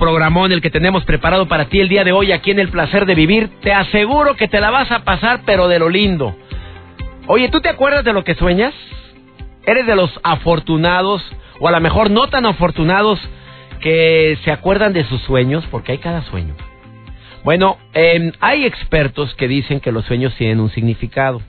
Programón 0.00 0.50
el 0.50 0.62
que 0.62 0.70
tenemos 0.70 1.04
preparado 1.04 1.46
para 1.46 1.66
ti 1.66 1.78
el 1.78 1.90
día 1.90 2.02
de 2.02 2.12
hoy 2.12 2.32
aquí 2.32 2.50
en 2.50 2.58
El 2.58 2.70
Placer 2.70 3.04
de 3.04 3.14
Vivir. 3.14 3.50
Te 3.60 3.72
aseguro 3.72 4.34
que 4.34 4.48
te 4.48 4.58
la 4.58 4.70
vas 4.70 4.90
a 4.90 5.04
pasar, 5.04 5.42
pero 5.44 5.68
de 5.68 5.78
lo 5.78 5.90
lindo. 5.90 6.34
Oye, 7.26 7.50
¿tú 7.50 7.60
te 7.60 7.68
acuerdas 7.68 8.02
de 8.02 8.14
lo 8.14 8.24
que 8.24 8.34
sueñas? 8.34 8.74
¿Eres 9.66 9.86
de 9.86 9.94
los 9.94 10.10
afortunados, 10.22 11.22
o 11.60 11.68
a 11.68 11.70
lo 11.70 11.80
mejor 11.80 12.10
no 12.10 12.28
tan 12.28 12.46
afortunados, 12.46 13.20
que 13.80 14.38
se 14.42 14.50
acuerdan 14.50 14.94
de 14.94 15.04
sus 15.04 15.20
sueños? 15.20 15.64
Porque 15.70 15.92
hay 15.92 15.98
cada 15.98 16.22
sueño. 16.22 16.54
Bueno, 17.44 17.76
em, 17.92 18.32
hay 18.40 18.64
expertos 18.64 19.34
que 19.34 19.48
dicen 19.48 19.80
que 19.80 19.92
los 19.92 20.06
sueños 20.06 20.34
tienen 20.36 20.60
un 20.60 20.70
significado. 20.70 21.42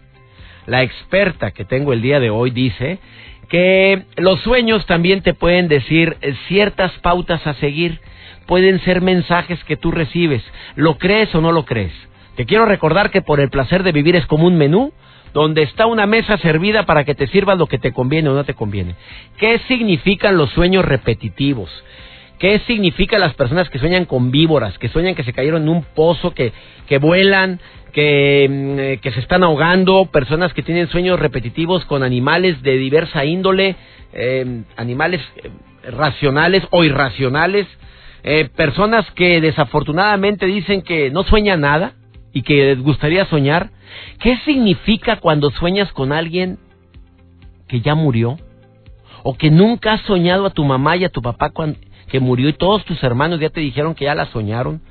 La 0.67 0.83
experta 0.83 1.51
que 1.51 1.63
tengo 1.63 1.93
el 1.93 2.01
día 2.01 2.19
de 2.19 2.29
hoy 2.29 2.51
dice 2.51 2.99
que 3.47 4.03
los 4.17 4.41
sueños 4.41 4.85
también 4.85 5.21
te 5.21 5.33
pueden 5.33 5.69
decir 5.69 6.17
ciertas 6.47 6.91
pautas 6.99 7.47
a 7.47 7.53
seguir, 7.55 7.99
pueden 8.45 8.79
ser 8.81 9.01
mensajes 9.01 9.63
que 9.63 9.77
tú 9.77 9.91
recibes, 9.91 10.43
¿lo 10.75 10.97
crees 10.97 11.33
o 11.35 11.41
no 11.41 11.51
lo 11.51 11.65
crees? 11.65 11.93
Te 12.35 12.45
quiero 12.45 12.65
recordar 12.65 13.11
que 13.11 13.21
por 13.21 13.39
el 13.39 13.49
placer 13.49 13.83
de 13.83 13.91
vivir 13.91 14.15
es 14.15 14.25
como 14.25 14.47
un 14.47 14.57
menú 14.57 14.93
donde 15.33 15.63
está 15.63 15.85
una 15.85 16.05
mesa 16.05 16.37
servida 16.37 16.85
para 16.85 17.03
que 17.03 17.15
te 17.15 17.27
sirva 17.27 17.55
lo 17.55 17.67
que 17.67 17.77
te 17.77 17.93
conviene 17.93 18.29
o 18.29 18.33
no 18.33 18.43
te 18.43 18.53
conviene. 18.53 18.95
¿Qué 19.37 19.59
significan 19.67 20.37
los 20.37 20.49
sueños 20.51 20.83
repetitivos? 20.85 21.69
¿Qué 22.39 22.59
significan 22.65 23.21
las 23.21 23.35
personas 23.35 23.69
que 23.69 23.79
sueñan 23.79 24.05
con 24.05 24.31
víboras, 24.31 24.77
que 24.79 24.89
sueñan 24.89 25.15
que 25.15 25.23
se 25.23 25.31
cayeron 25.31 25.63
en 25.63 25.69
un 25.69 25.83
pozo, 25.83 26.33
que, 26.33 26.51
que 26.87 26.97
vuelan, 26.97 27.59
que, 27.93 28.97
mm, 28.97 29.01
que 29.01 29.11
se 29.11 29.19
están 29.19 29.43
ahogando, 29.43 30.05
personas 30.05 30.53
que 30.53 30.63
tienen 30.63 30.87
sueños 30.87 31.19
repetitivos 31.19 31.85
con 31.85 32.03
animales 32.03 32.61
de 32.63 32.77
diversa 32.77 33.25
índole, 33.25 33.75
eh, 34.13 34.63
animales 34.75 35.21
eh, 35.37 35.51
racionales 35.91 36.63
o 36.71 36.83
irracionales, 36.83 37.67
eh, 38.23 38.49
personas 38.55 39.09
que 39.11 39.41
desafortunadamente 39.41 40.45
dicen 40.45 40.81
que 40.81 41.09
no 41.11 41.23
sueñan 41.23 41.61
nada 41.61 41.93
y 42.33 42.43
que 42.43 42.75
les 42.75 42.81
gustaría 42.81 43.25
soñar. 43.25 43.69
¿Qué 44.19 44.37
significa 44.45 45.17
cuando 45.17 45.51
sueñas 45.51 45.91
con 45.91 46.11
alguien 46.11 46.59
que 47.67 47.81
ya 47.81 47.95
murió? 47.95 48.37
O 49.23 49.35
que 49.35 49.51
nunca 49.51 49.93
has 49.93 50.01
soñado 50.01 50.45
a 50.45 50.51
tu 50.51 50.63
mamá 50.63 50.97
y 50.97 51.05
a 51.05 51.09
tu 51.09 51.21
papá 51.21 51.51
que 52.07 52.19
murió 52.19 52.49
y 52.49 52.53
todos 52.53 52.83
tus 52.85 53.01
hermanos 53.03 53.39
ya 53.39 53.49
te 53.49 53.59
dijeron 53.61 53.95
que 53.95 54.05
ya 54.05 54.15
la 54.15 54.25
soñaron 54.27 54.81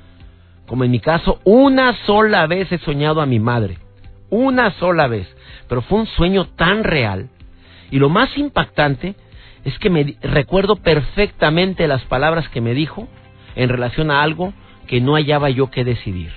como 0.71 0.85
en 0.85 0.91
mi 0.91 1.01
caso, 1.01 1.41
una 1.43 1.97
sola 2.05 2.47
vez 2.47 2.71
he 2.71 2.77
soñado 2.77 3.19
a 3.19 3.25
mi 3.25 3.41
madre. 3.41 3.77
Una 4.29 4.71
sola 4.79 5.07
vez. 5.07 5.27
Pero 5.67 5.81
fue 5.81 5.99
un 5.99 6.07
sueño 6.07 6.45
tan 6.45 6.85
real. 6.85 7.27
Y 7.91 7.99
lo 7.99 8.07
más 8.07 8.37
impactante 8.37 9.15
es 9.65 9.77
que 9.79 9.89
me 9.89 10.15
recuerdo 10.21 10.77
perfectamente 10.77 11.89
las 11.89 12.03
palabras 12.03 12.47
que 12.47 12.61
me 12.61 12.73
dijo 12.73 13.09
en 13.55 13.69
relación 13.69 14.11
a 14.11 14.21
algo 14.21 14.53
que 14.87 15.01
no 15.01 15.13
hallaba 15.13 15.49
yo 15.49 15.69
que 15.69 15.83
decidir. 15.83 16.31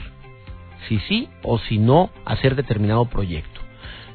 Si 0.89 0.99
sí 1.01 1.29
o 1.43 1.59
si 1.59 1.79
no 1.79 2.11
hacer 2.25 2.55
determinado 2.57 3.05
proyecto. 3.07 3.61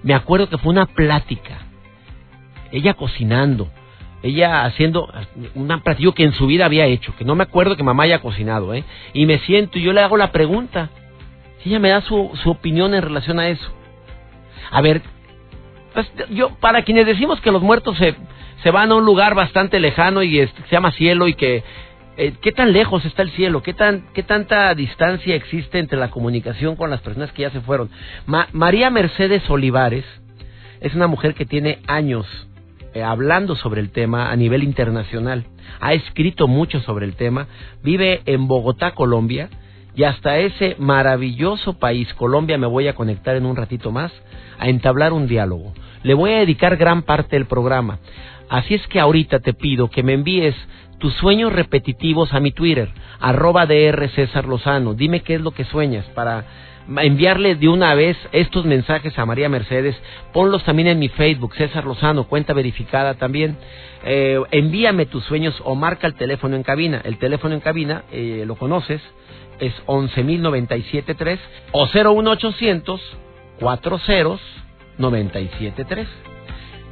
Me 0.04 0.14
acuerdo 0.14 0.50
que 0.50 0.58
fue 0.58 0.72
una 0.72 0.86
plática. 0.86 1.58
Ella 2.72 2.94
cocinando, 2.94 3.70
ella 4.22 4.66
haciendo 4.66 5.12
un 5.56 5.68
platillo 5.82 6.14
que 6.14 6.24
en 6.24 6.34
su 6.34 6.46
vida 6.46 6.66
había 6.66 6.86
hecho, 6.86 7.16
que 7.18 7.26
no 7.26 7.36
me 7.36 7.44
acuerdo 7.44 7.76
que 7.76 7.84
mamá 7.84 8.04
haya 8.04 8.20
cocinado, 8.20 8.74
¿eh? 8.74 8.84
Y 9.14 9.26
me 9.26 9.40
siento 9.40 9.80
y 9.80 9.82
yo 9.82 9.94
le 9.94 10.02
hago 10.02 10.18
la 10.18 10.32
pregunta. 10.32 10.90
Y 11.64 11.70
ella 11.70 11.80
me 11.80 11.90
da 11.90 12.02
su, 12.02 12.32
su 12.44 12.52
opinión 12.52 12.94
en 12.94 13.02
relación 13.02 13.40
a 13.40 13.50
eso. 13.50 13.70
A 14.72 14.82
ver, 14.82 15.02
pues 15.94 16.12
yo, 16.30 16.52
para 16.60 16.84
quienes 16.84 17.06
decimos 17.06 17.42
que 17.42 17.52
los 17.52 17.62
muertos 17.62 17.98
se, 17.98 18.16
se 18.64 18.72
van 18.72 18.92
a 18.92 18.96
un 18.96 19.06
lugar 19.06 19.36
bastante 19.36 19.80
lejano 19.80 20.22
y 20.22 20.38
se 20.38 20.52
llama 20.72 20.92
cielo 20.92 21.28
y 21.28 21.34
que 21.34 21.64
eh, 22.20 22.34
¿qué 22.42 22.52
tan 22.52 22.74
lejos 22.74 23.06
está 23.06 23.22
el 23.22 23.32
cielo? 23.32 23.64
¿Qué, 23.64 23.74
tan, 23.74 24.04
¿Qué 24.14 24.24
tanta 24.24 24.76
distancia 24.76 25.36
existe 25.36 25.80
entre 25.80 25.98
la 25.98 26.12
comunicación 26.12 26.76
con 26.76 26.90
las 26.90 27.00
personas 27.00 27.32
que 27.32 27.44
ya 27.44 27.50
se 27.50 27.62
fueron? 27.62 27.90
María 28.26 28.90
Mercedes 28.90 29.50
Olivares 29.50 30.04
es 30.82 30.94
una 30.96 31.08
mujer 31.08 31.34
que 31.34 31.46
tiene 31.46 31.80
años 31.88 32.28
eh, 32.94 33.04
hablando 33.04 33.56
sobre 33.56 33.80
el 33.80 33.92
tema 33.92 34.32
a 34.32 34.36
nivel 34.36 34.64
internacional. 34.64 35.46
Ha 35.80 35.94
escrito 35.94 36.50
mucho 36.50 36.82
sobre 36.82 37.06
el 37.06 37.16
tema. 37.16 37.48
Vive 37.84 38.22
en 38.26 38.48
Bogotá, 38.48 38.92
Colombia. 38.92 39.50
Y 39.96 40.04
hasta 40.04 40.40
ese 40.40 40.76
maravilloso 40.78 41.80
país, 41.80 42.14
Colombia, 42.16 42.58
me 42.58 42.68
voy 42.68 42.90
a 42.90 42.96
conectar 42.96 43.38
en 43.38 43.46
un 43.46 43.56
ratito 43.56 43.92
más 43.92 44.12
a 44.58 44.68
entablar 44.68 45.14
un 45.14 45.28
diálogo. 45.28 45.74
Le 46.04 46.14
voy 46.14 46.32
a 46.32 46.40
dedicar 46.40 46.78
gran 46.78 47.04
parte 47.04 47.36
del 47.36 47.46
programa. 47.46 48.00
Así 48.50 48.74
es 48.74 48.88
que 48.88 49.00
ahorita 49.00 49.40
te 49.40 49.54
pido 49.54 49.90
que 49.90 50.04
me 50.04 50.14
envíes 50.14 50.56
tus 50.98 51.14
sueños 51.16 51.54
repetitivos 51.54 52.34
a 52.34 52.40
mi 52.40 52.52
Twitter, 52.52 52.90
arroba 53.20 53.66
DR 53.66 54.10
César 54.10 54.46
Lozano. 54.46 54.94
Dime 54.94 55.22
qué 55.22 55.36
es 55.36 55.42
lo 55.42 55.52
que 55.52 55.66
sueñas 55.66 56.06
para 56.16 56.46
enviarle 56.98 57.56
de 57.56 57.68
una 57.68 57.94
vez 57.94 58.18
estos 58.32 58.66
mensajes 58.66 59.18
a 59.18 59.26
María 59.26 59.50
Mercedes. 59.50 59.96
Ponlos 60.34 60.64
también 60.64 60.88
en 60.88 61.00
mi 61.00 61.10
Facebook, 61.10 61.56
César 61.56 61.86
Lozano, 61.86 62.26
cuenta 62.26 62.54
verificada 62.54 63.14
también. 63.14 63.58
Eh, 64.04 64.42
envíame 64.52 65.06
tus 65.06 65.24
sueños 65.26 65.62
o 65.64 65.76
marca 65.76 66.08
el 66.08 66.16
teléfono 66.16 66.56
en 66.56 66.64
cabina. 66.64 67.02
El 67.04 67.18
teléfono 67.18 67.54
en 67.54 67.62
cabina, 67.62 68.04
eh, 68.12 68.44
lo 68.46 68.56
conoces, 68.56 69.02
es 69.60 69.74
11.097.3 69.86 71.40
o 71.72 71.86
01800 71.86 73.02
40 73.60 74.00
973. 75.00 76.08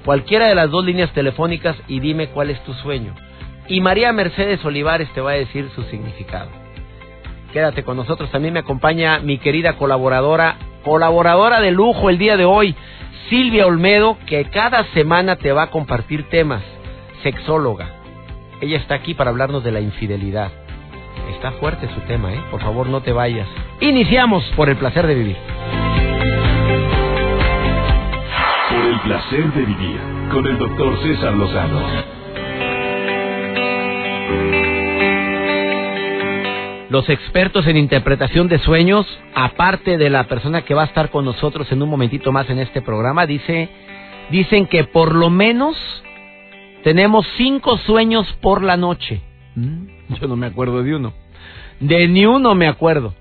Cualquiera 0.03 0.47
de 0.47 0.55
las 0.55 0.71
dos 0.71 0.83
líneas 0.85 1.11
telefónicas 1.13 1.75
y 1.87 1.99
dime 1.99 2.29
cuál 2.29 2.49
es 2.49 2.63
tu 2.63 2.73
sueño. 2.73 3.13
Y 3.67 3.81
María 3.81 4.11
Mercedes 4.13 4.63
Olivares 4.65 5.09
te 5.13 5.21
va 5.21 5.31
a 5.31 5.35
decir 5.35 5.69
su 5.75 5.83
significado. 5.83 6.49
Quédate 7.53 7.83
con 7.83 7.97
nosotros. 7.97 8.31
También 8.31 8.53
me 8.53 8.61
acompaña 8.61 9.19
mi 9.19 9.37
querida 9.37 9.73
colaboradora, 9.73 10.55
colaboradora 10.83 11.59
de 11.59 11.71
lujo 11.71 12.09
el 12.09 12.17
día 12.17 12.37
de 12.37 12.45
hoy, 12.45 12.75
Silvia 13.29 13.67
Olmedo, 13.67 14.17
que 14.25 14.45
cada 14.45 14.85
semana 14.93 15.35
te 15.35 15.51
va 15.51 15.63
a 15.63 15.69
compartir 15.69 16.29
temas. 16.29 16.63
Sexóloga. 17.23 17.89
Ella 18.61 18.77
está 18.77 18.95
aquí 18.95 19.13
para 19.13 19.29
hablarnos 19.29 19.63
de 19.63 19.71
la 19.71 19.81
infidelidad. 19.81 20.51
Está 21.33 21.51
fuerte 21.53 21.89
su 21.93 21.99
tema, 22.01 22.33
¿eh? 22.33 22.41
Por 22.49 22.61
favor, 22.61 22.87
no 22.87 23.01
te 23.01 23.11
vayas. 23.11 23.47
Iniciamos 23.81 24.43
por 24.55 24.69
el 24.69 24.77
placer 24.77 25.05
de 25.05 25.15
vivir. 25.15 25.37
El 28.97 29.03
placer 29.03 29.53
de 29.53 29.63
vivir 29.63 29.99
con 30.31 30.47
el 30.47 30.57
doctor 30.57 30.97
César 31.03 31.35
Lozano. 31.35 31.81
los 36.89 37.07
expertos 37.09 37.67
en 37.67 37.77
interpretación 37.77 38.47
de 38.47 38.57
sueños, 38.59 39.05
aparte 39.35 39.97
de 39.97 40.09
la 40.09 40.23
persona 40.23 40.63
que 40.63 40.73
va 40.73 40.83
a 40.83 40.85
estar 40.85 41.11
con 41.11 41.25
nosotros 41.25 41.71
en 41.71 41.81
un 41.83 41.89
momentito 41.89 42.31
más 42.31 42.49
en 42.49 42.59
este 42.59 42.81
programa, 42.81 43.27
dice, 43.27 43.69
dicen 44.31 44.65
que 44.65 44.85
por 44.85 45.13
lo 45.13 45.29
menos 45.29 45.77
tenemos 46.83 47.27
cinco 47.35 47.77
sueños 47.77 48.25
por 48.41 48.63
la 48.63 48.77
noche. 48.77 49.21
Mm, 49.55 50.15
yo 50.19 50.27
no 50.27 50.37
me 50.37 50.47
acuerdo 50.47 50.81
de 50.81 50.95
uno. 50.95 51.13
De 51.81 52.07
ni 52.07 52.25
uno 52.25 52.55
me 52.55 52.67
acuerdo. 52.67 53.13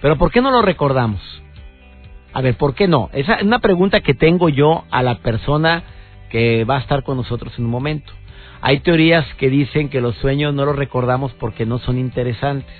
Pero 0.00 0.16
¿por 0.16 0.32
qué 0.32 0.40
no 0.40 0.50
lo 0.50 0.62
recordamos? 0.62 1.20
A 2.34 2.40
ver, 2.40 2.56
¿por 2.56 2.74
qué 2.74 2.88
no? 2.88 3.10
Esa 3.12 3.34
es 3.34 3.44
una 3.44 3.60
pregunta 3.60 4.00
que 4.00 4.12
tengo 4.12 4.48
yo 4.48 4.84
a 4.90 5.04
la 5.04 5.20
persona 5.20 5.84
que 6.30 6.64
va 6.64 6.78
a 6.78 6.80
estar 6.80 7.04
con 7.04 7.16
nosotros 7.16 7.56
en 7.58 7.64
un 7.64 7.70
momento. 7.70 8.12
Hay 8.60 8.80
teorías 8.80 9.24
que 9.34 9.48
dicen 9.48 9.88
que 9.88 10.00
los 10.00 10.16
sueños 10.16 10.52
no 10.52 10.64
los 10.64 10.74
recordamos 10.74 11.32
porque 11.34 11.64
no 11.64 11.78
son 11.78 11.96
interesantes. 11.96 12.74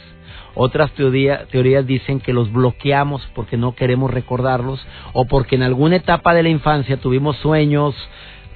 Otras 0.57 0.91
teorías 0.93 1.87
dicen 1.87 2.19
que 2.19 2.33
los 2.33 2.53
bloqueamos 2.53 3.25
porque 3.35 3.57
no 3.57 3.77
queremos 3.77 4.11
recordarlos 4.11 4.85
o 5.13 5.27
porque 5.27 5.55
en 5.55 5.63
alguna 5.63 5.97
etapa 5.97 6.35
de 6.35 6.43
la 6.43 6.49
infancia 6.49 6.97
tuvimos 6.97 7.37
sueños 7.37 7.95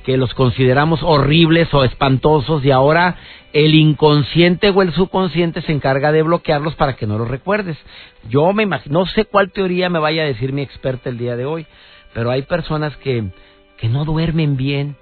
que 0.04 0.16
los 0.16 0.34
consideramos 0.34 1.00
horribles 1.04 1.72
o 1.74 1.84
espantosos 1.84 2.64
y 2.64 2.72
ahora 2.72 3.16
el 3.52 3.74
inconsciente 3.74 4.70
o 4.70 4.82
el 4.82 4.92
subconsciente 4.92 5.62
se 5.62 5.72
encarga 5.72 6.12
de 6.12 6.22
bloquearlos 6.22 6.74
para 6.74 6.96
que 6.96 7.06
no 7.06 7.18
los 7.18 7.28
recuerdes. 7.28 7.76
Yo 8.28 8.52
me 8.52 8.62
imagino, 8.62 9.00
no 9.00 9.06
sé 9.06 9.24
cuál 9.24 9.52
teoría 9.52 9.88
me 9.88 9.98
vaya 9.98 10.22
a 10.22 10.26
decir 10.26 10.52
mi 10.52 10.62
experta 10.62 11.08
el 11.08 11.18
día 11.18 11.36
de 11.36 11.46
hoy, 11.46 11.66
pero 12.14 12.30
hay 12.30 12.42
personas 12.42 12.96
que, 12.98 13.24
que 13.78 13.88
no 13.88 14.04
duermen 14.04 14.56
bien, 14.56 14.96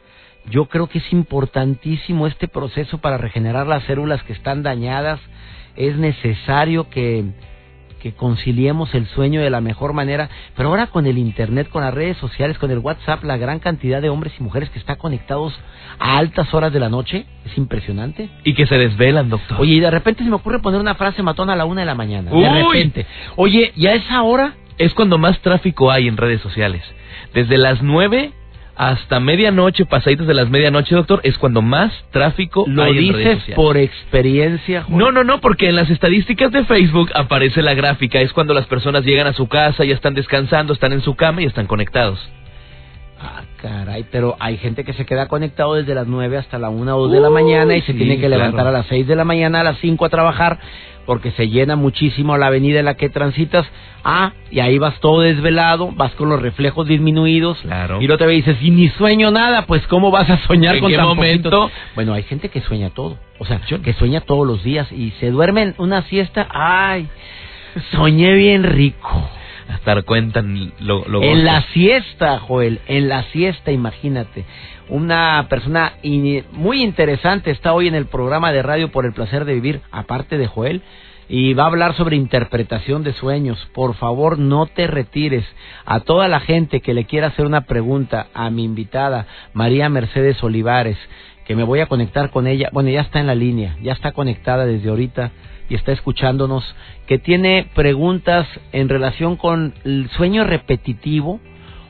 yo 0.48 0.66
creo 0.66 0.86
que 0.86 0.98
es 0.98 1.12
importantísimo 1.12 2.26
este 2.26 2.46
proceso 2.46 2.98
para 2.98 3.18
regenerar 3.18 3.66
las 3.66 3.84
células 3.84 4.22
que 4.22 4.32
están 4.32 4.62
dañadas. 4.62 5.20
Es 5.74 5.96
necesario 5.96 6.88
que, 6.88 7.24
que 8.06 8.14
conciliemos 8.14 8.94
el 8.94 9.08
sueño 9.08 9.40
de 9.40 9.50
la 9.50 9.60
mejor 9.60 9.92
manera. 9.92 10.30
Pero 10.56 10.68
ahora 10.68 10.86
con 10.86 11.06
el 11.06 11.18
Internet, 11.18 11.68
con 11.68 11.82
las 11.82 11.92
redes 11.92 12.16
sociales, 12.18 12.56
con 12.56 12.70
el 12.70 12.78
WhatsApp, 12.78 13.24
la 13.24 13.36
gran 13.36 13.58
cantidad 13.58 14.00
de 14.00 14.10
hombres 14.10 14.32
y 14.38 14.44
mujeres 14.44 14.70
que 14.70 14.78
están 14.78 14.94
conectados 14.94 15.52
a 15.98 16.18
altas 16.18 16.54
horas 16.54 16.72
de 16.72 16.78
la 16.78 16.88
noche 16.88 17.26
es 17.44 17.58
impresionante. 17.58 18.28
Y 18.44 18.54
que 18.54 18.66
se 18.66 18.78
desvelan, 18.78 19.28
doctor. 19.28 19.60
Oye, 19.60 19.74
y 19.74 19.80
de 19.80 19.90
repente 19.90 20.22
se 20.22 20.30
me 20.30 20.36
ocurre 20.36 20.60
poner 20.60 20.80
una 20.80 20.94
frase 20.94 21.20
matona 21.24 21.54
a 21.54 21.56
la 21.56 21.64
una 21.64 21.80
de 21.80 21.86
la 21.86 21.96
mañana. 21.96 22.30
De 22.30 22.62
repente. 22.62 23.06
Oye, 23.34 23.72
¿y 23.74 23.88
a 23.88 23.94
esa 23.94 24.22
hora? 24.22 24.54
Es 24.78 24.94
cuando 24.94 25.18
más 25.18 25.40
tráfico 25.40 25.90
hay 25.90 26.06
en 26.06 26.16
redes 26.16 26.40
sociales. 26.42 26.82
Desde 27.34 27.58
las 27.58 27.82
nueve 27.82 28.32
hasta 28.76 29.20
medianoche, 29.20 29.86
pasaditos 29.86 30.26
de 30.26 30.34
las 30.34 30.50
medianoche, 30.50 30.94
doctor, 30.94 31.20
es 31.22 31.38
cuando 31.38 31.62
más 31.62 31.92
tráfico 32.10 32.64
¿Lo 32.68 32.82
hay 32.82 32.90
en 32.90 32.96
redes 32.96 33.16
dices 33.16 33.38
sociales. 33.38 33.56
por 33.56 33.76
experiencia? 33.76 34.82
Juan? 34.82 34.98
No, 34.98 35.10
no, 35.10 35.24
no, 35.24 35.40
porque 35.40 35.68
en 35.68 35.76
las 35.76 35.88
estadísticas 35.88 36.52
de 36.52 36.64
Facebook 36.64 37.10
aparece 37.14 37.62
la 37.62 37.74
gráfica. 37.74 38.20
Es 38.20 38.32
cuando 38.32 38.52
las 38.52 38.66
personas 38.66 39.04
llegan 39.04 39.26
a 39.26 39.32
su 39.32 39.48
casa, 39.48 39.84
ya 39.84 39.94
están 39.94 40.14
descansando, 40.14 40.74
están 40.74 40.92
en 40.92 41.00
su 41.00 41.14
cama 41.14 41.42
y 41.42 41.46
están 41.46 41.66
conectados. 41.66 42.18
Ah, 43.18 43.42
caray, 43.62 44.04
pero 44.12 44.36
hay 44.38 44.58
gente 44.58 44.84
que 44.84 44.92
se 44.92 45.06
queda 45.06 45.26
conectado 45.26 45.74
desde 45.74 45.94
las 45.94 46.06
9 46.06 46.36
hasta 46.36 46.58
la 46.58 46.68
1 46.68 46.96
o 46.96 47.02
2 47.04 47.12
de 47.12 47.20
la 47.20 47.30
mañana 47.30 47.74
y 47.74 47.80
se 47.80 47.92
sí, 47.92 47.98
tiene 47.98 48.20
que 48.20 48.28
levantar 48.28 48.64
claro. 48.64 48.68
a 48.68 48.72
las 48.72 48.86
6 48.88 49.06
de 49.06 49.16
la 49.16 49.24
mañana, 49.24 49.60
a 49.60 49.64
las 49.64 49.78
5 49.78 50.04
a 50.04 50.08
trabajar 50.10 50.58
porque 51.06 51.30
se 51.30 51.48
llena 51.48 51.76
muchísimo 51.76 52.36
la 52.36 52.48
avenida 52.48 52.80
en 52.80 52.84
la 52.84 52.94
que 52.94 53.08
transitas. 53.08 53.66
Ah, 54.04 54.32
y 54.50 54.60
ahí 54.60 54.78
vas 54.78 54.98
todo 55.00 55.20
desvelado, 55.20 55.90
vas 55.92 56.12
con 56.12 56.28
los 56.28 56.42
reflejos 56.42 56.86
disminuidos. 56.86 57.58
Claro. 57.62 58.00
Y 58.02 58.06
luego 58.06 58.18
te 58.24 58.30
dices, 58.30 58.56
y 58.60 58.70
ni 58.70 58.88
sueño 58.90 59.30
nada, 59.30 59.66
pues 59.66 59.86
¿cómo 59.86 60.10
vas 60.10 60.28
a 60.28 60.38
soñar 60.46 60.74
¿En 60.76 60.80
con 60.82 60.90
qué 60.90 60.96
tan 60.96 61.06
momento? 61.06 61.50
poquito? 61.50 61.80
Bueno, 61.94 62.12
hay 62.12 62.24
gente 62.24 62.48
que 62.48 62.60
sueña 62.60 62.90
todo. 62.90 63.18
O 63.38 63.44
sea, 63.46 63.60
que 63.82 63.92
sueña 63.94 64.20
todos 64.20 64.46
los 64.46 64.62
días 64.62 64.90
y 64.92 65.12
se 65.20 65.30
duerme 65.30 65.62
en 65.62 65.74
una 65.78 66.02
siesta. 66.02 66.46
Ay, 66.50 67.08
soñé 67.92 68.34
bien 68.34 68.62
rico. 68.64 69.28
Hasta 69.74 70.02
cuentan 70.02 70.72
lo, 70.80 71.06
lo 71.08 71.22
En 71.22 71.44
la 71.44 71.62
siesta, 71.72 72.38
Joel, 72.38 72.80
en 72.86 73.08
la 73.08 73.22
siesta, 73.24 73.72
imagínate. 73.72 74.44
Una 74.88 75.46
persona 75.48 75.94
in- 76.02 76.44
muy 76.52 76.82
interesante 76.82 77.50
está 77.50 77.72
hoy 77.72 77.88
en 77.88 77.94
el 77.94 78.06
programa 78.06 78.52
de 78.52 78.62
radio 78.62 78.90
por 78.92 79.04
el 79.04 79.12
placer 79.12 79.44
de 79.44 79.54
vivir, 79.54 79.80
aparte 79.90 80.38
de 80.38 80.46
Joel, 80.46 80.82
y 81.28 81.54
va 81.54 81.64
a 81.64 81.66
hablar 81.66 81.94
sobre 81.96 82.14
interpretación 82.14 83.02
de 83.02 83.12
sueños. 83.12 83.58
Por 83.74 83.94
favor, 83.96 84.38
no 84.38 84.66
te 84.66 84.86
retires. 84.86 85.44
A 85.84 86.00
toda 86.00 86.28
la 86.28 86.38
gente 86.38 86.80
que 86.80 86.94
le 86.94 87.04
quiera 87.04 87.28
hacer 87.28 87.46
una 87.46 87.62
pregunta 87.62 88.28
a 88.32 88.48
mi 88.50 88.62
invitada, 88.64 89.26
María 89.52 89.88
Mercedes 89.88 90.40
Olivares, 90.44 90.96
que 91.44 91.56
me 91.56 91.64
voy 91.64 91.80
a 91.80 91.86
conectar 91.86 92.30
con 92.30 92.46
ella. 92.46 92.68
Bueno, 92.72 92.90
ya 92.90 93.00
está 93.00 93.18
en 93.18 93.26
la 93.26 93.34
línea, 93.34 93.76
ya 93.82 93.92
está 93.92 94.12
conectada 94.12 94.66
desde 94.66 94.88
ahorita 94.88 95.32
y 95.68 95.74
está 95.74 95.92
escuchándonos, 95.92 96.64
que 97.06 97.18
tiene 97.18 97.68
preguntas 97.74 98.46
en 98.72 98.88
relación 98.88 99.36
con 99.36 99.74
el 99.84 100.08
sueño 100.16 100.44
repetitivo 100.44 101.40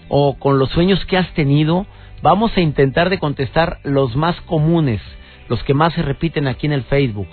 o 0.09 0.39
con 0.39 0.59
los 0.59 0.71
sueños 0.71 1.05
que 1.07 1.17
has 1.17 1.33
tenido. 1.35 1.87
Vamos 2.23 2.57
a 2.57 2.61
intentar 2.61 3.11
de 3.11 3.19
contestar 3.19 3.79
los 3.85 4.17
más 4.17 4.41
comunes, 4.43 5.01
los 5.49 5.63
que 5.65 5.75
más 5.75 5.93
se 5.95 6.03
repiten 6.03 6.49
aquí 6.49 6.67
en 6.67 6.73
el 6.73 6.85
Facebook. 6.85 7.29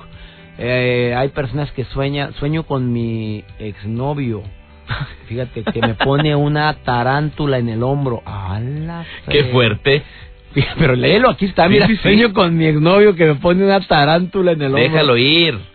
Eh, 0.57 1.13
hay 1.17 1.29
personas 1.29 1.71
que 1.71 1.85
sueñan, 1.85 2.33
sueño 2.33 2.63
con 2.63 2.91
mi 2.91 3.43
exnovio. 3.59 4.43
Fíjate 5.27 5.63
que 5.63 5.81
me 5.81 5.95
pone 5.95 6.35
una 6.35 6.73
tarántula 6.83 7.57
en 7.57 7.69
el 7.69 7.81
hombro. 7.83 8.21
¡Hala! 8.25 9.05
Qué 9.29 9.45
fuerte. 9.45 10.03
Pero 10.77 10.95
léelo, 10.95 11.29
aquí 11.29 11.45
está. 11.45 11.63
Sí, 11.63 11.69
Mira, 11.69 11.87
sí, 11.87 11.95
sí. 11.95 12.01
sueño 12.01 12.33
con 12.33 12.55
mi 12.55 12.65
exnovio 12.65 13.15
que 13.15 13.25
me 13.25 13.35
pone 13.35 13.63
una 13.63 13.79
tarántula 13.79 14.51
en 14.51 14.61
el 14.61 14.67
hombro. 14.67 14.83
Déjalo 14.83 15.17
ir. 15.17 15.72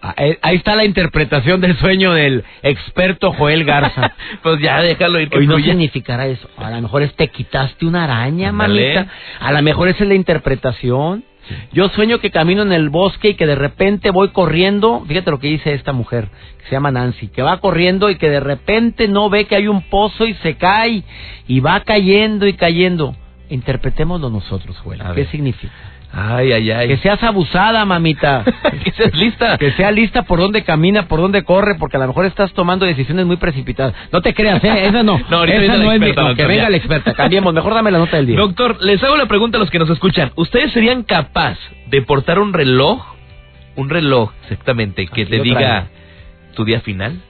Ah, 0.00 0.14
eh, 0.16 0.38
Ahí 0.42 0.56
está 0.56 0.76
la 0.76 0.84
interpretación 0.84 1.60
del 1.60 1.76
sueño 1.76 2.12
del 2.12 2.44
experto 2.62 3.32
Joel 3.32 3.64
Garza. 3.64 4.14
pues 4.42 4.60
ya 4.60 4.80
déjalo 4.80 5.18
ir 5.20 5.28
que 5.28 5.38
Hoy 5.38 5.46
no 5.46 5.56
significará 5.58 6.26
eso. 6.26 6.48
A 6.56 6.70
lo 6.70 6.80
mejor 6.82 7.02
es 7.02 7.14
te 7.14 7.28
quitaste 7.28 7.84
una 7.84 8.04
araña, 8.04 8.50
Ándale. 8.50 8.94
mamita. 8.94 9.12
A 9.40 9.52
lo 9.52 9.62
mejor 9.62 9.88
esa 9.88 10.04
es 10.04 10.08
la 10.08 10.14
interpretación. 10.14 11.24
Yo 11.72 11.88
sueño 11.88 12.20
que 12.20 12.30
camino 12.30 12.62
en 12.62 12.72
el 12.72 12.90
bosque 12.90 13.30
y 13.30 13.34
que 13.34 13.46
de 13.46 13.54
repente 13.54 14.10
voy 14.10 14.28
corriendo. 14.28 15.04
Fíjate 15.08 15.30
lo 15.30 15.38
que 15.40 15.48
dice 15.48 15.72
esta 15.72 15.92
mujer, 15.92 16.28
que 16.58 16.64
se 16.66 16.72
llama 16.72 16.90
Nancy, 16.90 17.28
que 17.28 17.42
va 17.42 17.58
corriendo 17.58 18.10
y 18.10 18.16
que 18.16 18.28
de 18.28 18.40
repente 18.40 19.08
no 19.08 19.30
ve 19.30 19.46
que 19.46 19.56
hay 19.56 19.66
un 19.66 19.82
pozo 19.82 20.26
y 20.26 20.34
se 20.34 20.56
cae. 20.56 21.02
Y 21.48 21.60
va 21.60 21.80
cayendo 21.80 22.46
y 22.46 22.52
cayendo. 22.52 23.16
Interpretémoslo 23.48 24.30
nosotros, 24.30 24.76
Joel. 24.78 25.00
A 25.00 25.08
¿Qué 25.14 25.22
ver. 25.22 25.30
significa? 25.30 25.72
Ay, 26.12 26.52
ay, 26.52 26.70
ay. 26.70 26.88
Que 26.88 26.96
seas 26.98 27.22
abusada, 27.22 27.84
mamita. 27.84 28.44
que 28.84 28.90
seas 28.92 29.14
lista. 29.14 29.58
Que 29.58 29.72
sea 29.72 29.90
lista 29.90 30.22
por 30.22 30.38
dónde 30.40 30.64
camina, 30.64 31.06
por 31.06 31.20
dónde 31.20 31.44
corre, 31.44 31.74
porque 31.78 31.96
a 31.96 32.00
lo 32.00 32.08
mejor 32.08 32.24
estás 32.24 32.52
tomando 32.54 32.86
decisiones 32.86 33.26
muy 33.26 33.36
precipitadas. 33.36 33.94
No 34.10 34.20
te 34.22 34.34
creas, 34.34 34.62
¿eh? 34.64 34.86
Esa 34.86 35.02
no. 35.02 35.18
No, 35.30 35.38
ahorita 35.38 35.62
Esa 35.62 35.76
no 35.76 35.92
es 35.92 36.00
mi- 36.00 36.12
no, 36.12 36.34
Que 36.34 36.46
venga 36.46 36.70
la 36.70 36.76
experta. 36.76 37.14
Cambiemos. 37.14 37.52
Mejor 37.52 37.74
dame 37.74 37.90
la 37.90 37.98
nota 37.98 38.16
del 38.16 38.26
día. 38.26 38.36
Doctor, 38.38 38.82
les 38.82 39.02
hago 39.02 39.16
la 39.16 39.26
pregunta 39.26 39.58
a 39.58 39.60
los 39.60 39.70
que 39.70 39.78
nos 39.78 39.90
escuchan. 39.90 40.32
¿Ustedes 40.36 40.72
serían 40.72 41.02
capaz 41.02 41.58
de 41.86 42.02
portar 42.02 42.38
un 42.38 42.52
reloj? 42.52 43.04
Un 43.76 43.88
reloj, 43.90 44.32
exactamente, 44.42 45.06
que 45.06 45.22
Aquí 45.22 45.30
te 45.30 45.40
diga 45.40 45.86
tu 46.54 46.64
día 46.64 46.80
final. 46.80 47.20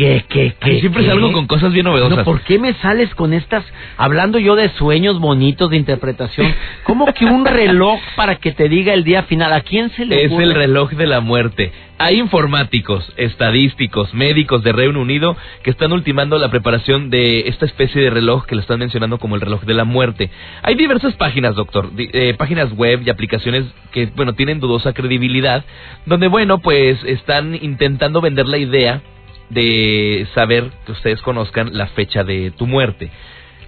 ¿Qué, 0.00 0.24
qué, 0.30 0.54
qué? 0.58 0.70
Ay, 0.70 0.80
siempre 0.80 1.02
qué? 1.02 1.10
salgo 1.10 1.30
con 1.32 1.46
cosas 1.46 1.74
bien 1.74 1.84
novedosas. 1.84 2.18
No, 2.18 2.24
¿por 2.24 2.40
qué 2.40 2.58
me 2.58 2.72
sales 2.74 3.14
con 3.14 3.34
estas, 3.34 3.62
hablando 3.98 4.38
yo 4.38 4.56
de 4.56 4.70
sueños 4.70 5.20
bonitos 5.20 5.68
de 5.68 5.76
interpretación? 5.76 6.54
¿Cómo 6.84 7.12
que 7.12 7.26
un 7.26 7.44
reloj 7.44 8.00
para 8.16 8.36
que 8.36 8.52
te 8.52 8.70
diga 8.70 8.94
el 8.94 9.04
día 9.04 9.24
final? 9.24 9.52
¿A 9.52 9.60
quién 9.60 9.90
se 9.90 10.06
le 10.06 10.24
Es 10.24 10.28
ocurre? 10.28 10.44
el 10.44 10.54
reloj 10.54 10.92
de 10.92 11.06
la 11.06 11.20
muerte. 11.20 11.70
Hay 11.98 12.18
informáticos, 12.18 13.12
estadísticos, 13.18 14.14
médicos 14.14 14.62
de 14.62 14.72
Reino 14.72 15.02
Unido 15.02 15.36
que 15.62 15.68
están 15.68 15.92
ultimando 15.92 16.38
la 16.38 16.50
preparación 16.50 17.10
de 17.10 17.40
esta 17.40 17.66
especie 17.66 18.00
de 18.00 18.08
reloj 18.08 18.46
que 18.46 18.54
lo 18.54 18.62
están 18.62 18.78
mencionando 18.78 19.18
como 19.18 19.34
el 19.34 19.42
reloj 19.42 19.64
de 19.64 19.74
la 19.74 19.84
muerte. 19.84 20.30
Hay 20.62 20.76
diversas 20.76 21.12
páginas, 21.16 21.54
doctor, 21.56 21.90
eh, 21.98 22.34
páginas 22.38 22.72
web 22.72 23.02
y 23.04 23.10
aplicaciones 23.10 23.64
que, 23.92 24.06
bueno, 24.16 24.32
tienen 24.32 24.60
dudosa 24.60 24.94
credibilidad, 24.94 25.62
donde, 26.06 26.28
bueno, 26.28 26.60
pues 26.60 26.98
están 27.04 27.54
intentando 27.60 28.22
vender 28.22 28.46
la 28.46 28.56
idea 28.56 29.02
de 29.50 30.26
saber 30.34 30.70
que 30.86 30.92
ustedes 30.92 31.20
conozcan 31.22 31.76
la 31.76 31.88
fecha 31.88 32.24
de 32.24 32.50
tu 32.52 32.66
muerte. 32.66 33.10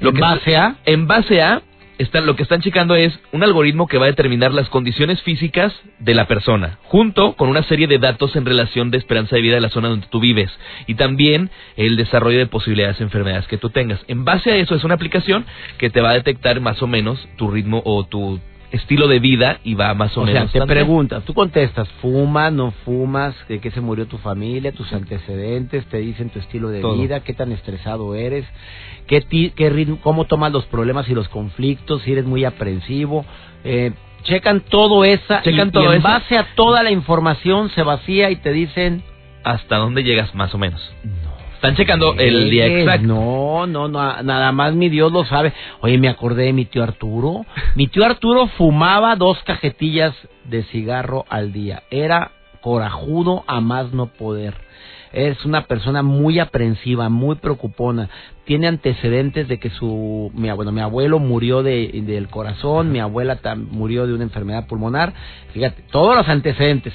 ¿En 0.00 0.14
base 0.14 0.56
a? 0.56 0.76
En 0.84 1.06
base 1.06 1.43
a, 1.43 1.62
están, 1.99 2.27
lo 2.27 2.34
que 2.34 2.43
están 2.43 2.60
checando 2.62 2.96
es 2.96 3.17
un 3.32 3.43
algoritmo 3.43 3.86
que 3.86 3.98
va 3.98 4.06
a 4.06 4.08
determinar 4.08 4.53
las 4.53 4.69
condiciones 4.69 5.22
físicas 5.22 5.72
de 5.98 6.15
la 6.15 6.27
persona, 6.27 6.79
junto 6.84 7.34
con 7.34 7.48
una 7.48 7.62
serie 7.62 7.86
de 7.86 7.98
datos 7.98 8.34
en 8.34 8.44
relación 8.44 8.91
de 8.91 8.98
esperanza 8.98 9.36
de 9.36 9.43
vida 9.43 9.55
de 9.55 9.60
la 9.60 9.69
zona 9.69 9.89
donde 9.89 10.06
tú 10.08 10.19
vives 10.19 10.51
y 10.86 10.94
también 10.94 11.51
el 11.77 11.96
desarrollo 11.96 12.39
de 12.39 12.46
posibilidades 12.46 12.98
de 12.98 13.05
enfermedades 13.05 13.46
que 13.46 13.58
tú 13.58 13.70
tengas. 13.70 14.01
En 14.08 14.24
base 14.24 14.51
a 14.51 14.56
eso 14.56 14.74
es 14.74 14.84
una 14.84 14.94
aplicación 14.94 15.44
que 15.79 15.91
te 15.91 16.01
va 16.01 16.10
a 16.10 16.15
detectar 16.15 16.60
más 16.60 16.82
o 16.82 16.86
menos 16.86 17.29
tu 17.36 17.51
ritmo 17.51 17.82
o 17.84 18.05
tu 18.05 18.41
estilo 18.72 19.06
de 19.06 19.20
vida 19.20 19.60
y 19.62 19.74
va 19.74 19.94
más 19.94 20.17
o, 20.17 20.22
O 20.22 20.24
sea, 20.26 20.34
menos. 20.34 20.52
te 20.52 20.60
preguntas, 20.67 21.22
tú 21.24 21.34
contestas, 21.34 21.88
¿fumas, 22.00 22.52
no 22.52 22.70
fumas? 22.84 23.34
¿De 23.48 23.60
qué 23.60 23.70
se 23.70 23.81
murió 23.81 24.06
tu 24.06 24.19
familia? 24.19 24.72
¿Tus 24.72 24.93
antecedentes? 24.93 25.84
¿Te 25.86 25.98
dicen 25.98 26.31
tu 26.31 26.38
estilo 26.41 26.69
de 26.70 26.81
Todo. 26.81 26.96
vida? 26.96 27.20
¿Qué 27.20 27.34
tan 27.34 27.52
estresado 27.52 28.14
eres? 28.14 28.44
¿Qué, 29.06 29.20
ti- 29.20 29.52
qué 29.55 29.70
ritmo, 29.70 29.98
¿Cómo 30.02 30.24
tomas 30.24 30.52
los 30.52 30.64
problemas 30.67 31.08
y 31.08 31.14
los 31.14 31.29
conflictos? 31.29 32.02
¿Si 32.02 32.12
eres 32.12 32.24
muy 32.24 32.44
aprensivo? 32.44 33.24
Eh, 33.62 33.93
checan 34.24 34.60
todo 34.60 35.05
esa 35.05 35.43
Checan 35.43 35.69
y, 35.69 35.70
todo 35.72 35.84
y 35.84 35.86
en 35.86 35.93
eso. 35.94 36.02
base 36.08 36.38
a 36.38 36.55
toda 36.55 36.82
la 36.82 36.91
información 36.91 37.69
se 37.70 37.82
vacía 37.82 38.31
y 38.31 38.36
te 38.36 38.52
dicen... 38.52 39.02
hasta 39.44 39.76
dónde 39.76 40.02
llegas 40.02 40.34
más 40.34 40.55
o 40.55 40.58
menos. 40.58 40.81
Están 41.62 41.76
checando 41.76 42.14
el 42.19 42.50
día 42.50 42.66
"Eh, 42.66 42.81
exacto. 42.81 43.06
No, 43.06 43.69
no, 43.69 43.86
no, 43.86 44.22
nada 44.24 44.50
más 44.50 44.74
mi 44.74 44.88
Dios 44.88 45.12
lo 45.12 45.24
sabe. 45.24 45.52
Oye, 45.81 45.96
me 45.96 46.08
acordé 46.08 46.46
de 46.46 46.52
mi 46.52 46.64
tío 46.64 46.82
Arturo. 46.82 47.46
Mi 47.76 47.86
tío 47.86 48.04
Arturo 48.04 48.48
fumaba 48.48 49.14
dos 49.14 49.38
cajetillas 49.44 50.12
de 50.42 50.64
cigarro 50.64 51.24
al 51.28 51.52
día. 51.52 51.84
Era 51.88 52.32
corajudo 52.62 53.44
a 53.46 53.60
más 53.60 53.92
no 53.92 54.06
poder. 54.06 54.54
Es 55.12 55.44
una 55.44 55.66
persona 55.69 56.02
muy 56.02 56.40
aprensiva, 56.40 57.08
muy 57.08 57.36
preocupona. 57.36 58.08
Tiene 58.44 58.66
antecedentes 58.66 59.46
de 59.46 59.60
que 59.60 59.70
su, 59.70 60.32
mi, 60.34 60.50
bueno, 60.50 60.72
mi 60.72 60.81
abuelo 60.81 61.20
murió 61.20 61.62
de, 61.62 62.02
del 62.04 62.26
corazón, 62.26 62.90
mi 62.90 62.98
abuela 62.98 63.40
tam- 63.40 63.69
murió 63.70 64.04
de 64.08 64.14
una 64.14 64.24
enfermedad 64.24 64.66
pulmonar. 64.66 65.12
Fíjate, 65.52 65.82
todos 65.92 66.16
los 66.16 66.28
antecedentes. 66.28 66.92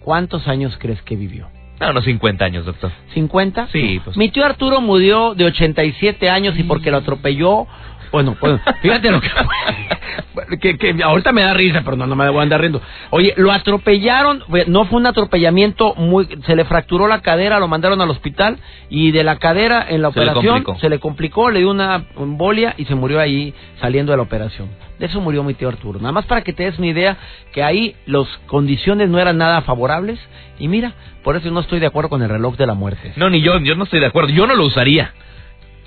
¿Cuántos 0.00 0.46
años 0.46 0.76
crees 0.78 1.02
que 1.02 1.16
vivió? 1.16 1.48
No, 1.82 1.90
unos 1.90 2.04
50 2.04 2.44
años, 2.44 2.64
doctor. 2.64 2.92
¿50? 3.12 3.66
Sí, 3.72 4.00
pues. 4.04 4.16
Mi 4.16 4.28
tío 4.28 4.44
Arturo 4.44 4.80
murió 4.80 5.34
de 5.34 5.46
87 5.46 6.30
años 6.30 6.56
y 6.56 6.62
porque 6.62 6.92
lo 6.92 6.98
atropelló 6.98 7.66
Bueno, 8.12 8.36
bueno, 8.40 8.60
fíjate 8.82 9.10
lo 9.10 9.20
que, 9.22 9.30
que, 10.60 10.76
que 10.76 11.02
ahorita 11.02 11.32
me 11.32 11.42
da 11.42 11.54
risa, 11.54 11.80
pero 11.82 11.96
no, 11.96 12.06
no 12.06 12.14
me 12.14 12.28
voy 12.28 12.40
a 12.40 12.42
andar 12.42 12.60
riendo. 12.60 12.80
Oye, 13.10 13.32
lo 13.38 13.50
atropellaron, 13.50 14.44
no 14.66 14.84
fue 14.84 15.00
un 15.00 15.06
atropellamiento 15.06 15.94
muy, 15.94 16.28
se 16.46 16.54
le 16.54 16.66
fracturó 16.66 17.08
la 17.08 17.22
cadera, 17.22 17.58
lo 17.58 17.68
mandaron 17.68 18.00
al 18.02 18.10
hospital 18.10 18.58
y 18.90 19.12
de 19.12 19.24
la 19.24 19.38
cadera 19.38 19.86
en 19.88 20.02
la 20.02 20.12
Se 20.12 20.20
operación 20.20 20.64
se 20.78 20.90
le 20.90 21.00
complicó, 21.00 21.50
le 21.50 21.60
dio 21.60 21.70
una 21.70 22.04
embolia 22.16 22.74
y 22.76 22.84
se 22.84 22.94
murió 22.94 23.18
ahí 23.18 23.54
saliendo 23.80 24.12
de 24.12 24.18
la 24.18 24.22
operación. 24.24 24.68
De 24.98 25.06
eso 25.06 25.20
murió 25.20 25.42
mi 25.42 25.54
tío 25.54 25.68
Arturo. 25.68 25.98
Nada 25.98 26.12
más 26.12 26.26
para 26.26 26.42
que 26.42 26.52
te 26.52 26.64
des 26.64 26.78
una 26.78 26.88
idea 26.88 27.16
que 27.52 27.62
ahí 27.62 27.96
las 28.06 28.26
condiciones 28.46 29.08
no 29.08 29.18
eran 29.18 29.38
nada 29.38 29.62
favorables 29.62 30.20
y 30.58 30.68
mira, 30.68 30.92
por 31.24 31.36
eso 31.36 31.50
no 31.50 31.60
estoy 31.60 31.80
de 31.80 31.86
acuerdo 31.86 32.10
con 32.10 32.22
el 32.22 32.28
reloj 32.28 32.56
de 32.56 32.66
la 32.66 32.74
muerte. 32.74 33.12
No, 33.16 33.30
ni 33.30 33.40
yo, 33.40 33.58
yo 33.60 33.74
no 33.74 33.84
estoy 33.84 34.00
de 34.00 34.06
acuerdo. 34.06 34.30
Yo 34.30 34.46
no 34.46 34.54
lo 34.54 34.64
usaría. 34.64 35.12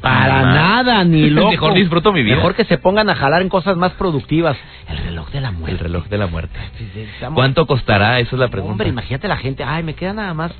Para 0.05 0.41
nada, 0.43 1.03
ni 1.03 1.29
loco. 1.31 1.51
Mejor 1.51 1.73
disfruto 1.73 2.13
mi 2.13 2.21
vida. 2.23 2.35
Mejor 2.35 2.55
que 2.55 2.65
se 2.65 2.77
pongan 2.77 3.09
a 3.09 3.15
jalar 3.15 3.41
en 3.41 3.49
cosas 3.49 3.75
más 3.75 3.91
productivas. 3.93 4.55
El 4.87 4.97
reloj 4.99 5.29
de 5.31 5.41
la 5.41 5.51
muerte. 5.51 5.71
El 5.71 5.79
reloj 5.79 6.05
de 6.07 6.17
la 6.17 6.27
muerte. 6.27 6.59
Estamos- 6.95 7.35
¿Cuánto 7.35 7.65
costará? 7.65 8.19
Esa 8.19 8.35
es 8.35 8.39
la 8.39 8.49
pregunta. 8.49 8.71
Hombre, 8.73 8.89
imagínate 8.89 9.27
la 9.27 9.37
gente. 9.37 9.63
Ay, 9.63 9.83
me 9.83 9.95
quedan 9.95 10.17
nada 10.17 10.33
más 10.33 10.51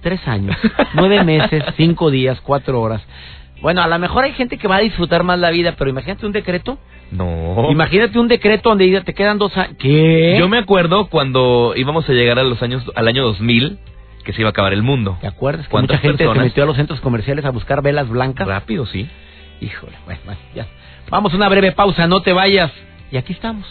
tres 0.00 0.26
años, 0.28 0.56
nueve 0.94 1.24
meses, 1.24 1.62
cinco 1.76 2.10
días, 2.10 2.40
cuatro 2.40 2.80
horas. 2.80 3.02
Bueno, 3.62 3.82
a 3.82 3.88
lo 3.88 3.98
mejor 3.98 4.24
hay 4.24 4.32
gente 4.32 4.58
que 4.58 4.68
va 4.68 4.76
a 4.76 4.80
disfrutar 4.80 5.22
más 5.24 5.38
la 5.38 5.50
vida, 5.50 5.74
pero 5.78 5.88
imagínate 5.90 6.26
un 6.26 6.32
decreto. 6.32 6.78
No. 7.10 7.68
Imagínate 7.70 8.18
un 8.18 8.28
decreto 8.28 8.68
donde 8.68 9.00
te 9.00 9.14
quedan 9.14 9.38
dos 9.38 9.56
años. 9.56 9.76
¿Qué? 9.78 10.36
Yo 10.38 10.48
me 10.48 10.58
acuerdo 10.58 11.06
cuando 11.06 11.72
íbamos 11.76 12.08
a 12.08 12.12
llegar 12.12 12.38
a 12.38 12.42
los 12.44 12.62
años, 12.62 12.82
al 12.94 13.08
año 13.08 13.22
2000, 13.24 13.78
que 14.24 14.32
se 14.32 14.40
iba 14.40 14.48
a 14.48 14.50
acabar 14.50 14.72
el 14.72 14.82
mundo. 14.82 15.18
¿Te 15.20 15.26
acuerdas 15.26 15.66
que 15.66 15.70
¿Cuántas 15.70 15.98
mucha 15.98 16.08
gente 16.08 16.24
se 16.26 16.40
metió 16.40 16.64
a 16.64 16.66
los 16.66 16.76
centros 16.76 17.00
comerciales 17.00 17.44
a 17.44 17.50
buscar 17.50 17.82
velas 17.82 18.08
blancas? 18.08 18.46
Rápido, 18.46 18.86
sí. 18.86 19.08
Híjole, 19.60 19.96
bueno, 20.04 20.20
bueno, 20.24 20.40
ya. 20.54 20.66
Vamos 21.10 21.32
a 21.32 21.36
una 21.36 21.48
breve 21.48 21.72
pausa, 21.72 22.06
no 22.06 22.22
te 22.22 22.32
vayas. 22.32 22.72
Y 23.10 23.16
aquí 23.16 23.32
estamos. 23.32 23.66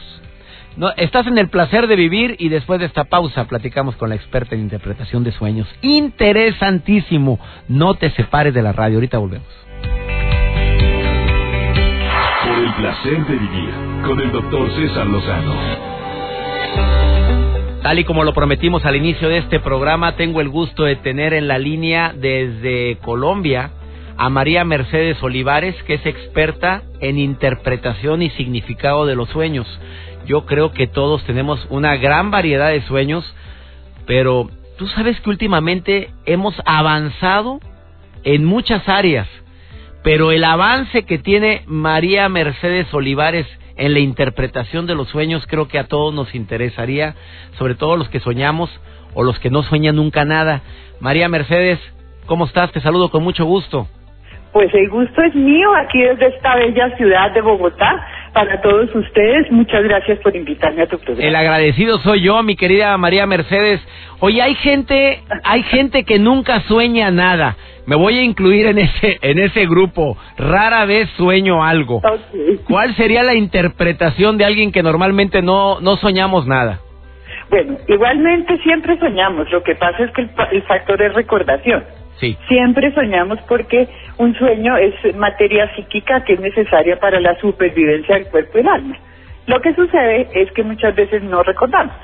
No, 0.75 0.91
estás 0.97 1.27
en 1.27 1.37
el 1.37 1.49
placer 1.49 1.87
de 1.87 1.95
vivir 1.95 2.35
y 2.39 2.49
después 2.49 2.79
de 2.79 2.87
esta 2.87 3.03
pausa 3.03 3.45
platicamos 3.45 3.95
con 3.95 4.09
la 4.09 4.15
experta 4.15 4.55
en 4.55 4.61
interpretación 4.61 5.23
de 5.23 5.31
sueños. 5.31 5.67
Interesantísimo. 5.81 7.39
No 7.67 7.93
te 7.95 8.09
separes 8.11 8.53
de 8.53 8.63
la 8.63 8.71
radio. 8.71 8.97
Ahorita 8.97 9.19
volvemos. 9.19 9.47
Por 12.43 12.59
el 12.59 12.73
placer 12.73 13.25
de 13.27 13.35
vivir 13.35 13.69
con 14.05 14.19
el 14.19 14.31
doctor 14.31 14.71
César 14.75 15.05
Lozano. 15.05 15.55
Tal 17.83 17.99
y 17.99 18.05
como 18.05 18.23
lo 18.23 18.33
prometimos 18.33 18.85
al 18.85 18.95
inicio 18.95 19.27
de 19.27 19.39
este 19.39 19.59
programa, 19.59 20.15
tengo 20.15 20.39
el 20.39 20.47
gusto 20.47 20.85
de 20.85 20.95
tener 20.95 21.33
en 21.33 21.49
la 21.49 21.57
línea 21.57 22.13
desde 22.15 22.97
Colombia 23.01 23.71
a 24.15 24.29
María 24.29 24.63
Mercedes 24.63 25.21
Olivares, 25.21 25.75
que 25.83 25.95
es 25.95 26.05
experta 26.05 26.83
en 27.01 27.17
interpretación 27.17 28.21
y 28.21 28.29
significado 28.29 29.05
de 29.05 29.15
los 29.15 29.27
sueños. 29.27 29.67
Yo 30.25 30.45
creo 30.45 30.71
que 30.71 30.87
todos 30.87 31.25
tenemos 31.25 31.67
una 31.69 31.97
gran 31.97 32.31
variedad 32.31 32.69
de 32.69 32.83
sueños, 32.83 33.25
pero 34.05 34.49
tú 34.77 34.87
sabes 34.87 35.19
que 35.19 35.29
últimamente 35.29 36.09
hemos 36.25 36.55
avanzado 36.65 37.59
en 38.23 38.45
muchas 38.45 38.87
áreas, 38.87 39.27
pero 40.03 40.31
el 40.31 40.45
avance 40.45 41.03
que 41.03 41.17
tiene 41.17 41.63
María 41.67 42.29
Mercedes 42.29 42.87
Olivares 42.93 43.45
en 43.77 43.93
la 43.93 43.99
interpretación 43.99 44.85
de 44.85 44.95
los 44.95 45.09
sueños 45.09 45.45
creo 45.47 45.67
que 45.67 45.79
a 45.79 45.87
todos 45.87 46.13
nos 46.13 46.33
interesaría, 46.35 47.15
sobre 47.57 47.75
todo 47.75 47.97
los 47.97 48.09
que 48.09 48.19
soñamos 48.19 48.69
o 49.13 49.23
los 49.23 49.39
que 49.39 49.49
no 49.49 49.63
sueñan 49.63 49.95
nunca 49.95 50.25
nada. 50.25 50.61
María 50.99 51.29
Mercedes, 51.29 51.79
¿cómo 52.25 52.45
estás? 52.45 52.71
Te 52.71 52.81
saludo 52.81 53.09
con 53.09 53.23
mucho 53.23 53.45
gusto. 53.45 53.87
Pues 54.51 54.71
el 54.75 54.89
gusto 54.89 55.21
es 55.23 55.33
mío 55.33 55.73
aquí 55.75 55.99
desde 55.99 56.27
esta 56.27 56.55
bella 56.55 56.95
ciudad 56.95 57.31
de 57.31 57.41
Bogotá. 57.41 58.07
Para 58.33 58.59
todos 58.61 58.93
ustedes, 58.95 59.51
muchas 59.51 59.83
gracias 59.83 60.17
por 60.19 60.35
invitarme 60.35 60.81
a 60.81 60.87
tu 60.87 60.97
programa. 60.97 61.27
El 61.27 61.35
agradecido 61.35 61.99
soy 61.99 62.21
yo, 62.21 62.41
mi 62.41 62.55
querida 62.55 62.97
María 62.97 63.27
Mercedes. 63.27 63.79
Oye, 64.21 64.41
hay 64.41 64.55
gente, 64.55 65.21
hay 65.43 65.61
gente 65.63 66.03
que 66.03 66.17
nunca 66.17 66.61
sueña 66.61 67.11
nada. 67.11 67.55
Me 67.85 67.95
voy 67.95 68.17
a 68.17 68.23
incluir 68.23 68.65
en 68.65 68.79
ese, 68.79 69.19
en 69.21 69.37
ese 69.37 69.67
grupo. 69.67 70.17
Rara 70.37 70.85
vez 70.85 71.09
sueño 71.11 71.63
algo. 71.63 72.01
¿Cuál 72.67 72.95
sería 72.95 73.21
la 73.21 73.35
interpretación 73.35 74.39
de 74.39 74.45
alguien 74.45 74.71
que 74.71 74.81
normalmente 74.81 75.43
no, 75.43 75.79
no 75.79 75.97
soñamos 75.97 76.47
nada? 76.47 76.79
Bueno, 77.51 77.77
igualmente 77.87 78.57
siempre 78.63 78.97
soñamos. 78.97 79.51
Lo 79.51 79.61
que 79.61 79.75
pasa 79.75 80.05
es 80.05 80.11
que 80.11 80.21
el, 80.23 80.31
el 80.53 80.63
factor 80.63 80.99
es 81.03 81.13
recordación. 81.13 81.83
Sí. 82.19 82.37
Siempre 82.47 82.93
soñamos 82.93 83.39
porque 83.47 83.87
un 84.17 84.33
sueño 84.35 84.77
es 84.77 84.93
materia 85.15 85.73
psíquica 85.75 86.23
que 86.23 86.33
es 86.33 86.39
necesaria 86.39 86.99
para 86.99 87.19
la 87.19 87.35
supervivencia 87.39 88.15
del 88.15 88.27
cuerpo 88.27 88.57
y 88.57 88.61
el 88.61 88.67
alma. 88.67 88.95
Lo 89.47 89.59
que 89.61 89.73
sucede 89.73 90.29
es 90.33 90.51
que 90.53 90.63
muchas 90.63 90.95
veces 90.95 91.21
no 91.23 91.43
recordamos. 91.43 91.95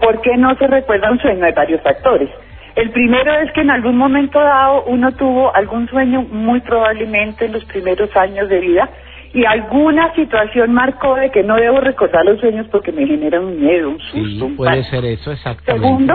¿Por 0.00 0.20
qué 0.20 0.36
no 0.36 0.54
se 0.56 0.66
recuerda 0.66 1.10
un 1.10 1.20
sueño? 1.20 1.44
Hay 1.44 1.52
varios 1.52 1.80
factores. 1.82 2.28
El 2.74 2.90
primero 2.90 3.32
es 3.34 3.52
que 3.52 3.60
en 3.60 3.70
algún 3.70 3.96
momento 3.96 4.38
dado 4.40 4.84
uno 4.84 5.12
tuvo 5.12 5.54
algún 5.54 5.88
sueño, 5.88 6.22
muy 6.22 6.60
probablemente 6.60 7.44
en 7.44 7.52
los 7.52 7.64
primeros 7.66 8.14
años 8.16 8.48
de 8.48 8.60
vida, 8.60 8.88
y 9.34 9.44
alguna 9.46 10.14
situación 10.14 10.72
marcó 10.74 11.14
de 11.16 11.30
que 11.30 11.42
no 11.42 11.56
debo 11.56 11.80
recordar 11.80 12.24
los 12.24 12.40
sueños 12.40 12.66
porque 12.70 12.92
me 12.92 13.06
genera 13.06 13.40
un 13.40 13.58
miedo, 13.60 13.90
un 13.90 14.00
susto, 14.00 14.18
Sí, 14.26 14.42
un 14.42 14.56
puede 14.56 14.70
pánico. 14.72 14.90
ser 14.90 15.04
eso, 15.04 15.32
exactamente. 15.32 15.86
Segundo, 15.86 16.14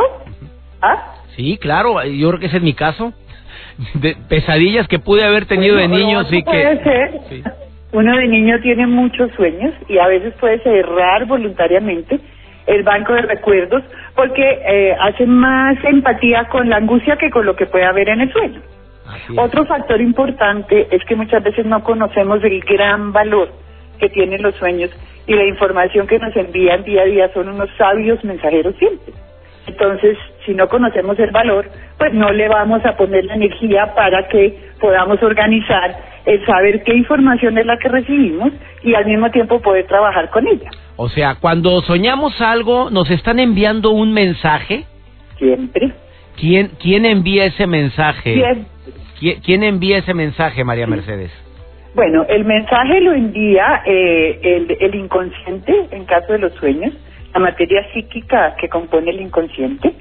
¿ah? 0.81 1.13
Sí, 1.35 1.57
claro, 1.59 2.03
yo 2.03 2.27
creo 2.29 2.39
que 2.39 2.47
ese 2.47 2.57
es 2.57 2.63
mi 2.63 2.73
caso. 2.73 3.13
De 3.93 4.15
pesadillas 4.27 4.87
que 4.87 4.99
pude 4.99 5.23
haber 5.23 5.45
tenido 5.45 5.75
de 5.75 5.87
niño, 5.87 6.23
sí 6.25 6.41
puede 6.43 6.77
que... 6.77 6.83
ser. 6.83 7.11
Sí. 7.29 7.43
Uno 7.93 8.17
de 8.17 8.27
niño 8.27 8.59
tiene 8.61 8.85
muchos 8.87 9.31
sueños 9.33 9.73
y 9.87 9.97
a 9.97 10.07
veces 10.07 10.33
puede 10.39 10.59
cerrar 10.59 11.25
voluntariamente 11.25 12.19
el 12.65 12.83
banco 12.83 13.13
de 13.13 13.21
recuerdos 13.21 13.83
porque 14.15 14.43
eh, 14.43 14.95
hace 14.99 15.25
más 15.25 15.77
empatía 15.83 16.45
con 16.49 16.69
la 16.69 16.77
angustia 16.77 17.15
que 17.15 17.29
con 17.29 17.45
lo 17.45 17.55
que 17.55 17.65
puede 17.65 17.85
haber 17.85 18.09
en 18.09 18.21
el 18.21 18.31
sueño. 18.31 18.61
Otro 19.37 19.65
factor 19.65 20.01
importante 20.01 20.87
es 20.91 21.03
que 21.05 21.15
muchas 21.15 21.41
veces 21.41 21.65
no 21.65 21.81
conocemos 21.83 22.43
el 22.43 22.59
gran 22.61 23.13
valor 23.13 23.49
que 23.99 24.09
tienen 24.09 24.41
los 24.41 24.55
sueños 24.55 24.91
y 25.25 25.33
la 25.33 25.45
información 25.45 26.07
que 26.07 26.19
nos 26.19 26.35
envían 26.35 26.83
día 26.83 27.03
a 27.03 27.05
día 27.05 27.33
son 27.33 27.49
unos 27.49 27.69
sabios 27.77 28.23
mensajeros 28.23 28.75
siempre. 28.77 29.13
Entonces, 29.67 30.17
si 30.45 30.53
no 30.53 30.67
conocemos 30.67 31.19
el 31.19 31.31
valor, 31.31 31.69
pues 31.97 32.13
no 32.13 32.31
le 32.31 32.47
vamos 32.47 32.83
a 32.85 32.95
poner 32.95 33.25
la 33.25 33.35
energía 33.35 33.93
para 33.95 34.27
que 34.29 34.57
podamos 34.79 35.21
organizar 35.21 35.95
el 36.25 36.45
saber 36.45 36.83
qué 36.83 36.95
información 36.95 37.57
es 37.57 37.65
la 37.65 37.77
que 37.77 37.89
recibimos 37.89 38.51
y 38.83 38.93
al 38.95 39.05
mismo 39.05 39.29
tiempo 39.29 39.61
poder 39.61 39.85
trabajar 39.87 40.29
con 40.29 40.47
ella. 40.47 40.69
O 40.95 41.09
sea, 41.09 41.35
cuando 41.35 41.81
soñamos 41.81 42.39
algo, 42.41 42.89
nos 42.89 43.09
están 43.11 43.39
enviando 43.39 43.91
un 43.91 44.13
mensaje. 44.13 44.85
Siempre. 45.37 45.91
¿Quién, 46.37 46.71
quién 46.79 47.05
envía 47.05 47.45
ese 47.45 47.67
mensaje? 47.67 48.33
Siempre. 48.33 48.65
¿Quién, 49.19 49.41
quién 49.41 49.63
envía 49.63 49.97
ese 49.97 50.13
mensaje, 50.13 50.63
María 50.63 50.87
Mercedes? 50.87 51.31
Bueno, 51.93 52.25
el 52.29 52.45
mensaje 52.45 53.01
lo 53.01 53.11
envía 53.13 53.81
eh, 53.85 54.39
el, 54.43 54.77
el 54.79 54.95
inconsciente 54.95 55.87
en 55.91 56.05
caso 56.05 56.33
de 56.33 56.39
los 56.39 56.53
sueños, 56.53 56.93
la 57.37 57.51
materia 57.51 57.85
psíquica 57.93 58.55
que 58.59 58.67
compone 58.67 59.11
el 59.11 59.21
inconsciente. 59.21 59.93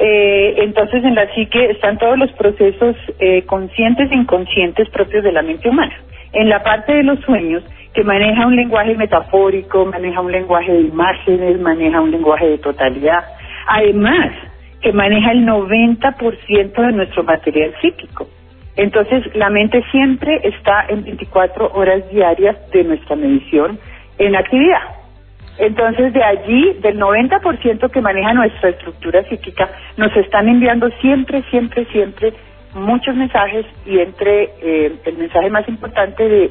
Eh, 0.00 0.54
entonces, 0.58 1.04
en 1.04 1.14
la 1.14 1.32
psique 1.32 1.70
están 1.70 1.98
todos 1.98 2.18
los 2.18 2.32
procesos 2.32 2.96
eh, 3.20 3.42
conscientes 3.46 4.10
e 4.10 4.14
inconscientes 4.14 4.88
propios 4.90 5.22
de 5.22 5.30
la 5.30 5.42
mente 5.42 5.68
humana. 5.68 5.94
En 6.32 6.48
la 6.48 6.62
parte 6.62 6.92
de 6.92 7.04
los 7.04 7.20
sueños, 7.20 7.62
que 7.94 8.02
maneja 8.02 8.46
un 8.46 8.56
lenguaje 8.56 8.94
metafórico, 8.96 9.84
maneja 9.86 10.20
un 10.20 10.32
lenguaje 10.32 10.72
de 10.72 10.80
imágenes, 10.80 11.60
maneja 11.60 12.00
un 12.00 12.10
lenguaje 12.10 12.46
de 12.46 12.58
totalidad. 12.58 13.24
Además, 13.68 14.32
que 14.82 14.92
maneja 14.92 15.30
el 15.30 15.46
90% 15.46 16.86
de 16.86 16.92
nuestro 16.92 17.22
material 17.22 17.72
psíquico. 17.80 18.26
Entonces, 18.76 19.22
la 19.36 19.50
mente 19.50 19.84
siempre 19.92 20.40
está 20.42 20.86
en 20.88 21.04
24 21.04 21.72
horas 21.72 22.10
diarias 22.10 22.56
de 22.72 22.82
nuestra 22.82 23.14
medición 23.14 23.78
en 24.18 24.34
actividad. 24.34 24.99
Entonces, 25.60 26.12
de 26.14 26.24
allí, 26.24 26.72
del 26.80 26.98
90% 26.98 27.90
que 27.90 28.00
maneja 28.00 28.32
nuestra 28.32 28.70
estructura 28.70 29.22
psíquica, 29.28 29.68
nos 29.96 30.14
están 30.16 30.48
enviando 30.48 30.88
siempre, 31.00 31.42
siempre, 31.50 31.84
siempre 31.92 32.32
muchos 32.74 33.14
mensajes 33.14 33.66
y 33.84 33.98
entre 33.98 34.44
eh, 34.62 34.92
el 35.04 35.18
mensaje 35.18 35.50
más 35.50 35.68
importante 35.68 36.26
de 36.26 36.44
eh, 36.44 36.50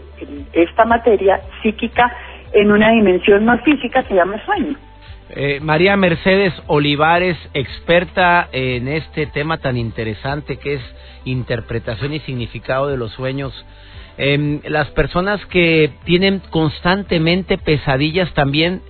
esta 0.54 0.86
materia 0.86 1.42
psíquica 1.62 2.16
en 2.54 2.72
una 2.72 2.92
dimensión 2.92 3.46
no 3.46 3.58
física 3.60 4.04
se 4.04 4.14
llama 4.14 4.44
sueño. 4.46 4.76
Eh, 5.32 5.60
María 5.62 5.96
Mercedes 5.96 6.54
Olivares, 6.68 7.38
experta 7.54 8.50
en 8.52 8.88
este 8.88 9.28
tema 9.28 9.58
tan 9.58 9.78
interesante 9.78 10.58
que 10.58 10.76
es 10.76 10.82
interpretación 11.26 12.14
y 12.14 12.20
significado 12.22 12.88
de 12.88 12.98
los 12.98 13.12
sueños. 13.14 13.54
Em, 14.18 14.60
las 14.66 14.90
personas 14.90 15.46
que 15.46 15.92
tienen 16.04 16.42
constantemente 16.50 17.58
pesadillas 17.58 18.34
también, 18.34 18.82
eh, 18.82 18.89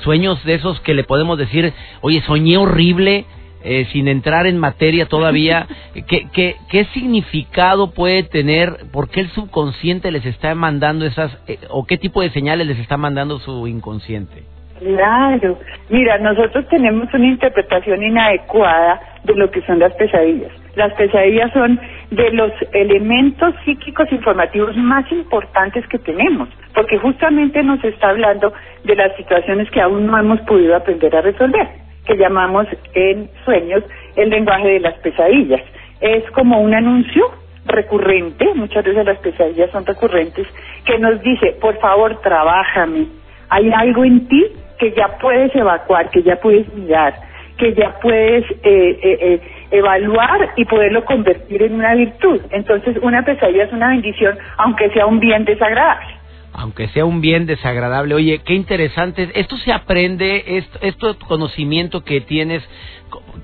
sueños 0.00 0.42
de 0.44 0.54
esos 0.54 0.80
que 0.80 0.94
le 0.94 1.04
podemos 1.04 1.38
decir, 1.38 1.72
oye, 2.00 2.20
soñé 2.22 2.56
horrible, 2.56 3.24
eh, 3.64 3.86
sin 3.92 4.08
entrar 4.08 4.46
en 4.46 4.58
materia 4.58 5.06
todavía, 5.06 5.66
¿qué, 6.08 6.26
qué, 6.32 6.56
qué 6.70 6.84
significado 6.86 7.92
puede 7.92 8.24
tener? 8.24 8.76
¿Por 8.92 9.08
qué 9.08 9.20
el 9.20 9.30
subconsciente 9.30 10.10
les 10.10 10.26
está 10.26 10.54
mandando 10.54 11.06
esas, 11.06 11.36
eh, 11.46 11.58
o 11.70 11.84
qué 11.84 11.96
tipo 11.96 12.22
de 12.22 12.30
señales 12.30 12.66
les 12.66 12.78
está 12.78 12.96
mandando 12.96 13.38
su 13.38 13.66
inconsciente? 13.68 14.42
Claro. 14.80 15.58
Mira, 15.90 16.18
nosotros 16.18 16.66
tenemos 16.68 17.06
una 17.14 17.26
interpretación 17.26 18.02
inadecuada 18.02 19.00
de 19.22 19.34
lo 19.34 19.50
que 19.50 19.62
son 19.62 19.78
las 19.78 19.92
pesadillas. 19.94 20.50
Las 20.74 20.92
pesadillas 20.94 21.52
son 21.52 21.78
de 22.12 22.30
los 22.32 22.52
elementos 22.72 23.54
psíquicos 23.64 24.10
informativos 24.12 24.76
más 24.76 25.10
importantes 25.10 25.86
que 25.88 25.98
tenemos, 25.98 26.46
porque 26.74 26.98
justamente 26.98 27.62
nos 27.62 27.82
está 27.82 28.10
hablando 28.10 28.52
de 28.84 28.94
las 28.94 29.16
situaciones 29.16 29.70
que 29.70 29.80
aún 29.80 30.06
no 30.06 30.18
hemos 30.18 30.38
podido 30.42 30.76
aprender 30.76 31.16
a 31.16 31.22
resolver, 31.22 31.66
que 32.06 32.16
llamamos 32.18 32.66
en 32.92 33.30
sueños 33.46 33.82
el 34.16 34.28
lenguaje 34.28 34.68
de 34.68 34.80
las 34.80 34.94
pesadillas. 34.98 35.62
Es 36.02 36.30
como 36.32 36.60
un 36.60 36.74
anuncio 36.74 37.30
recurrente, 37.64 38.52
muchas 38.56 38.84
veces 38.84 39.06
las 39.06 39.18
pesadillas 39.18 39.70
son 39.70 39.86
recurrentes, 39.86 40.46
que 40.84 40.98
nos 40.98 41.18
dice, 41.22 41.56
por 41.62 41.78
favor, 41.78 42.20
trabájame. 42.20 43.06
Hay 43.48 43.70
algo 43.72 44.04
en 44.04 44.28
ti 44.28 44.48
que 44.78 44.92
ya 44.92 45.16
puedes 45.18 45.54
evacuar, 45.56 46.10
que 46.10 46.22
ya 46.22 46.36
puedes 46.36 46.70
mirar, 46.74 47.14
que 47.56 47.74
ya 47.74 47.98
puedes 48.00 48.44
eh, 48.50 48.56
eh, 48.62 48.98
eh, 49.02 49.40
evaluar 49.70 50.52
y 50.56 50.64
poderlo 50.64 51.04
convertir 51.04 51.62
en 51.62 51.74
una 51.74 51.94
virtud. 51.94 52.40
Entonces, 52.50 52.96
una 53.02 53.24
pesadilla 53.24 53.64
es 53.64 53.72
una 53.72 53.88
bendición, 53.88 54.38
aunque 54.56 54.90
sea 54.90 55.06
un 55.06 55.20
bien 55.20 55.44
desagradable. 55.44 56.06
Aunque 56.54 56.88
sea 56.88 57.04
un 57.04 57.20
bien 57.20 57.46
desagradable. 57.46 58.14
Oye, 58.14 58.40
qué 58.44 58.54
interesante. 58.54 59.30
Esto 59.34 59.56
se 59.58 59.72
aprende, 59.72 60.58
esto, 60.58 60.78
esto 60.82 61.16
conocimiento 61.26 62.04
que 62.04 62.20
tienes, 62.20 62.62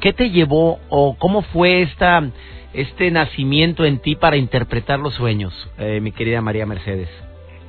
¿qué 0.00 0.12
te 0.12 0.30
llevó 0.30 0.78
o 0.90 1.16
cómo 1.18 1.42
fue 1.42 1.82
esta, 1.82 2.22
este 2.74 3.10
nacimiento 3.10 3.86
en 3.86 3.98
ti 4.00 4.14
para 4.14 4.36
interpretar 4.36 4.98
los 4.98 5.14
sueños, 5.14 5.54
mi 6.02 6.12
querida 6.12 6.42
María 6.42 6.66
Mercedes? 6.66 7.08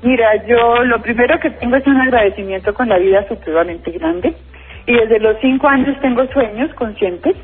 Mira, 0.02 0.46
yo 0.46 0.84
lo 0.84 1.02
primero 1.02 1.40
que 1.40 1.52
tengo 1.52 1.78
es 1.78 1.88
un 1.88 1.98
agradecimiento 1.98 2.74
con 2.74 2.90
la 2.90 2.98
vida 2.98 3.26
supremamente 3.30 3.92
grande 3.92 4.36
y 4.90 4.94
desde 4.96 5.20
los 5.20 5.38
cinco 5.40 5.68
años 5.68 5.96
tengo 6.02 6.26
sueños 6.34 6.74
conscientes 6.74 7.36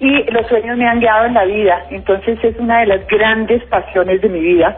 y 0.00 0.24
los 0.32 0.44
sueños 0.48 0.76
me 0.76 0.88
han 0.88 0.98
guiado 0.98 1.26
en 1.26 1.34
la 1.34 1.44
vida, 1.44 1.86
entonces 1.90 2.36
es 2.42 2.58
una 2.58 2.80
de 2.80 2.86
las 2.86 3.06
grandes 3.06 3.62
pasiones 3.66 4.20
de 4.20 4.28
mi 4.28 4.40
vida. 4.40 4.76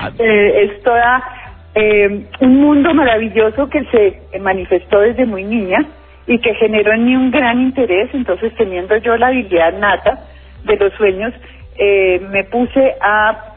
Ah. 0.00 0.10
Eh, 0.18 0.62
es 0.62 0.82
toda 0.84 1.24
eh, 1.74 2.24
un 2.40 2.60
mundo 2.60 2.94
maravilloso 2.94 3.68
que 3.68 3.82
se 3.86 4.38
manifestó 4.38 5.00
desde 5.00 5.26
muy 5.26 5.42
niña 5.42 5.84
y 6.28 6.38
que 6.38 6.54
generó 6.54 6.92
en 6.92 7.04
mí 7.04 7.16
un 7.16 7.32
gran 7.32 7.60
interés, 7.60 8.08
entonces 8.12 8.54
teniendo 8.54 8.96
yo 8.98 9.16
la 9.16 9.28
habilidad 9.28 9.76
nata 9.76 10.20
de 10.64 10.76
los 10.76 10.92
sueños, 10.94 11.34
eh, 11.78 12.20
me 12.30 12.44
puse 12.44 12.94
a 13.00 13.56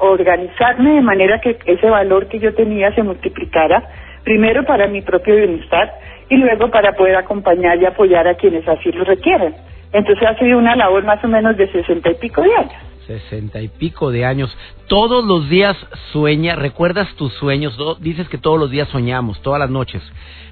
organizarme 0.00 0.94
de 0.94 1.02
manera 1.02 1.40
que 1.40 1.56
ese 1.66 1.88
valor 1.88 2.26
que 2.26 2.40
yo 2.40 2.52
tenía 2.54 2.92
se 2.96 3.04
multiplicara, 3.04 3.84
primero 4.24 4.64
para 4.64 4.88
mi 4.88 5.02
propio 5.02 5.36
bienestar 5.36 5.92
y 6.28 6.36
luego 6.36 6.70
para 6.70 6.92
poder 6.92 7.16
acompañar 7.16 7.78
y 7.78 7.86
apoyar 7.86 8.26
a 8.26 8.34
quienes 8.34 8.66
así 8.66 8.90
lo 8.92 9.04
requieren. 9.04 9.54
Entonces 9.92 10.26
ha 10.26 10.36
sido 10.38 10.58
una 10.58 10.74
labor 10.74 11.04
más 11.04 11.22
o 11.22 11.28
menos 11.28 11.56
de 11.56 11.70
sesenta 11.70 12.10
y 12.10 12.14
pico 12.14 12.42
de 12.42 12.54
años. 12.54 12.74
Sesenta 13.06 13.60
y 13.60 13.68
pico 13.68 14.10
de 14.10 14.24
años. 14.24 14.56
Todos 14.88 15.24
los 15.24 15.48
días 15.50 15.76
sueña, 16.12 16.56
recuerdas 16.56 17.14
tus 17.16 17.32
sueños, 17.34 17.78
dices 18.00 18.28
que 18.28 18.38
todos 18.38 18.58
los 18.58 18.70
días 18.70 18.88
soñamos, 18.88 19.40
todas 19.42 19.60
las 19.60 19.70
noches. 19.70 20.02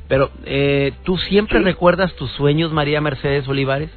Pero, 0.07 0.31
eh, 0.45 0.93
¿tú 1.05 1.17
siempre 1.17 1.61
recuerdas 1.61 2.15
tus 2.15 2.31
sueños, 2.33 2.73
María 2.73 3.01
Mercedes 3.01 3.49
Olivares? 3.49 3.91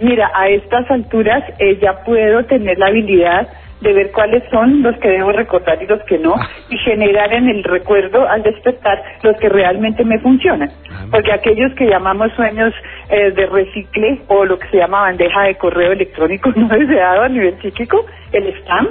Mira, 0.00 0.30
a 0.34 0.48
estas 0.48 0.90
alturas 0.90 1.44
eh, 1.58 1.78
ya 1.80 2.02
puedo 2.04 2.44
tener 2.46 2.78
la 2.78 2.86
habilidad 2.86 3.48
de 3.80 3.92
ver 3.92 4.10
cuáles 4.12 4.42
son 4.50 4.82
los 4.82 4.96
que 4.98 5.08
debo 5.08 5.32
recordar 5.32 5.82
y 5.82 5.86
los 5.86 6.02
que 6.04 6.18
no, 6.18 6.34
y 6.68 6.76
generar 6.78 7.32
en 7.32 7.48
el 7.48 7.64
recuerdo 7.64 8.28
al 8.28 8.42
despertar 8.42 9.02
los 9.22 9.36
que 9.38 9.48
realmente 9.48 10.04
me 10.04 10.18
funcionan. 10.18 10.70
Ah, 10.90 11.06
Porque 11.10 11.32
aquellos 11.32 11.72
que 11.74 11.86
llamamos 11.86 12.32
sueños 12.32 12.74
eh, 13.08 13.30
de 13.30 13.46
recicle 13.46 14.22
o 14.28 14.44
lo 14.44 14.58
que 14.58 14.68
se 14.68 14.76
llama 14.76 15.02
bandeja 15.02 15.42
de 15.44 15.54
correo 15.56 15.92
electrónico 15.92 16.52
no 16.56 16.68
deseado 16.68 17.22
a 17.22 17.28
nivel 17.28 17.60
psíquico, 17.60 18.04
el 18.32 18.46
spam, 18.58 18.88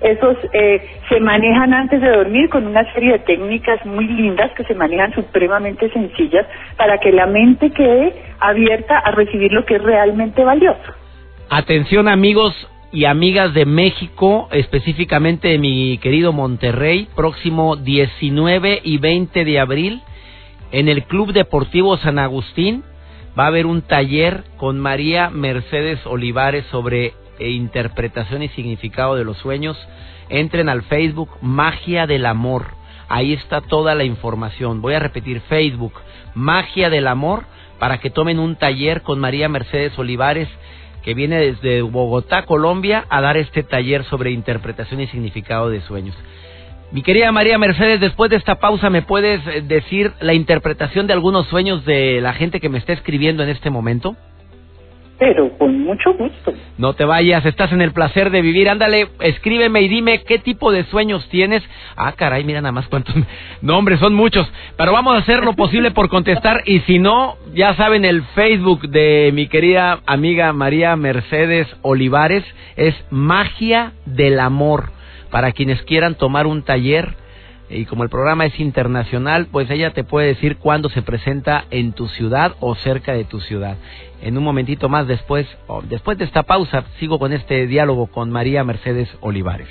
esos 0.00 0.36
eh, 0.54 0.80
se 1.10 1.20
manejan 1.20 1.74
antes 1.74 2.00
de 2.00 2.08
dormir 2.08 2.48
con 2.48 2.66
una 2.66 2.90
serie 2.94 3.12
de 3.12 3.18
técnicas 3.20 3.84
muy 3.84 4.06
lindas 4.06 4.50
que 4.52 4.64
se 4.64 4.74
manejan 4.74 5.12
supremamente 5.14 5.90
sencillas 5.90 6.46
para 6.78 6.98
que 6.98 7.12
la 7.12 7.26
mente 7.26 7.70
quede 7.70 8.14
abierta 8.40 8.98
a 8.98 9.10
recibir 9.10 9.52
lo 9.52 9.66
que 9.66 9.76
es 9.76 9.82
realmente 9.82 10.42
valioso. 10.42 10.94
Atención 11.50 12.08
amigos, 12.08 12.54
y 12.92 13.04
amigas 13.04 13.54
de 13.54 13.66
México, 13.66 14.48
específicamente 14.50 15.48
de 15.48 15.58
mi 15.58 15.98
querido 15.98 16.32
Monterrey, 16.32 17.08
próximo 17.14 17.76
19 17.76 18.80
y 18.82 18.98
20 18.98 19.44
de 19.44 19.60
abril, 19.60 20.02
en 20.72 20.88
el 20.88 21.04
Club 21.04 21.32
Deportivo 21.32 21.96
San 21.98 22.18
Agustín, 22.18 22.82
va 23.38 23.44
a 23.44 23.48
haber 23.48 23.66
un 23.66 23.82
taller 23.82 24.44
con 24.56 24.78
María 24.80 25.30
Mercedes 25.30 26.04
Olivares 26.04 26.64
sobre 26.70 27.14
eh, 27.38 27.50
interpretación 27.50 28.42
y 28.42 28.48
significado 28.48 29.14
de 29.14 29.24
los 29.24 29.36
sueños. 29.38 29.76
Entren 30.28 30.68
al 30.68 30.82
Facebook 30.82 31.30
Magia 31.40 32.06
del 32.06 32.26
Amor. 32.26 32.74
Ahí 33.08 33.32
está 33.32 33.60
toda 33.60 33.94
la 33.94 34.04
información. 34.04 34.82
Voy 34.82 34.94
a 34.94 35.00
repetir 35.00 35.40
Facebook 35.42 35.94
Magia 36.34 36.90
del 36.90 37.06
Amor 37.06 37.44
para 37.78 37.98
que 37.98 38.10
tomen 38.10 38.38
un 38.38 38.56
taller 38.56 39.02
con 39.02 39.18
María 39.18 39.48
Mercedes 39.48 39.98
Olivares 39.98 40.48
que 41.02 41.14
viene 41.14 41.38
desde 41.38 41.82
Bogotá, 41.82 42.44
Colombia, 42.44 43.06
a 43.08 43.20
dar 43.20 43.36
este 43.36 43.62
taller 43.62 44.04
sobre 44.04 44.30
interpretación 44.30 45.00
y 45.00 45.06
significado 45.06 45.70
de 45.70 45.80
sueños. 45.82 46.16
Mi 46.92 47.02
querida 47.02 47.30
María 47.30 47.56
Mercedes, 47.56 48.00
después 48.00 48.30
de 48.30 48.36
esta 48.36 48.56
pausa, 48.56 48.90
¿me 48.90 49.02
puedes 49.02 49.46
eh, 49.46 49.62
decir 49.62 50.12
la 50.20 50.34
interpretación 50.34 51.06
de 51.06 51.12
algunos 51.12 51.46
sueños 51.46 51.84
de 51.84 52.20
la 52.20 52.32
gente 52.32 52.58
que 52.58 52.68
me 52.68 52.78
está 52.78 52.92
escribiendo 52.92 53.44
en 53.44 53.48
este 53.48 53.70
momento? 53.70 54.16
Pero 55.20 55.50
con 55.58 55.82
mucho 55.82 56.14
gusto. 56.14 56.54
No 56.78 56.94
te 56.94 57.04
vayas, 57.04 57.44
estás 57.44 57.70
en 57.72 57.82
el 57.82 57.92
placer 57.92 58.30
de 58.30 58.40
vivir. 58.40 58.70
Ándale, 58.70 59.08
escríbeme 59.20 59.82
y 59.82 59.88
dime 59.88 60.22
qué 60.22 60.38
tipo 60.38 60.72
de 60.72 60.84
sueños 60.84 61.28
tienes. 61.28 61.62
Ah, 61.94 62.12
caray, 62.12 62.42
mira 62.42 62.62
nada 62.62 62.72
más 62.72 62.88
cuántos 62.88 63.14
nombres, 63.60 64.00
son 64.00 64.14
muchos. 64.14 64.50
Pero 64.78 64.92
vamos 64.92 65.14
a 65.14 65.18
hacer 65.18 65.44
lo 65.44 65.52
posible 65.52 65.90
por 65.90 66.08
contestar. 66.08 66.62
Y 66.64 66.80
si 66.80 66.98
no, 66.98 67.36
ya 67.52 67.74
saben, 67.74 68.06
el 68.06 68.22
Facebook 68.34 68.88
de 68.88 69.30
mi 69.34 69.46
querida 69.46 70.00
amiga 70.06 70.54
María 70.54 70.96
Mercedes 70.96 71.68
Olivares 71.82 72.44
es 72.76 72.94
Magia 73.10 73.92
del 74.06 74.40
Amor. 74.40 74.90
Para 75.30 75.52
quienes 75.52 75.82
quieran 75.82 76.14
tomar 76.14 76.46
un 76.46 76.62
taller 76.62 77.14
y 77.70 77.84
como 77.84 78.02
el 78.02 78.10
programa 78.10 78.46
es 78.46 78.58
internacional, 78.58 79.46
pues 79.50 79.70
ella 79.70 79.92
te 79.92 80.04
puede 80.04 80.28
decir 80.28 80.56
cuándo 80.56 80.88
se 80.88 81.02
presenta 81.02 81.64
en 81.70 81.92
tu 81.92 82.08
ciudad 82.08 82.54
o 82.60 82.74
cerca 82.74 83.12
de 83.12 83.24
tu 83.24 83.40
ciudad. 83.40 83.76
En 84.20 84.36
un 84.36 84.44
momentito 84.44 84.88
más 84.88 85.06
después, 85.06 85.46
después 85.84 86.18
de 86.18 86.24
esta 86.24 86.42
pausa, 86.42 86.84
sigo 86.98 87.18
con 87.18 87.32
este 87.32 87.66
diálogo 87.66 88.08
con 88.08 88.30
María 88.30 88.64
Mercedes 88.64 89.08
Olivares. 89.20 89.68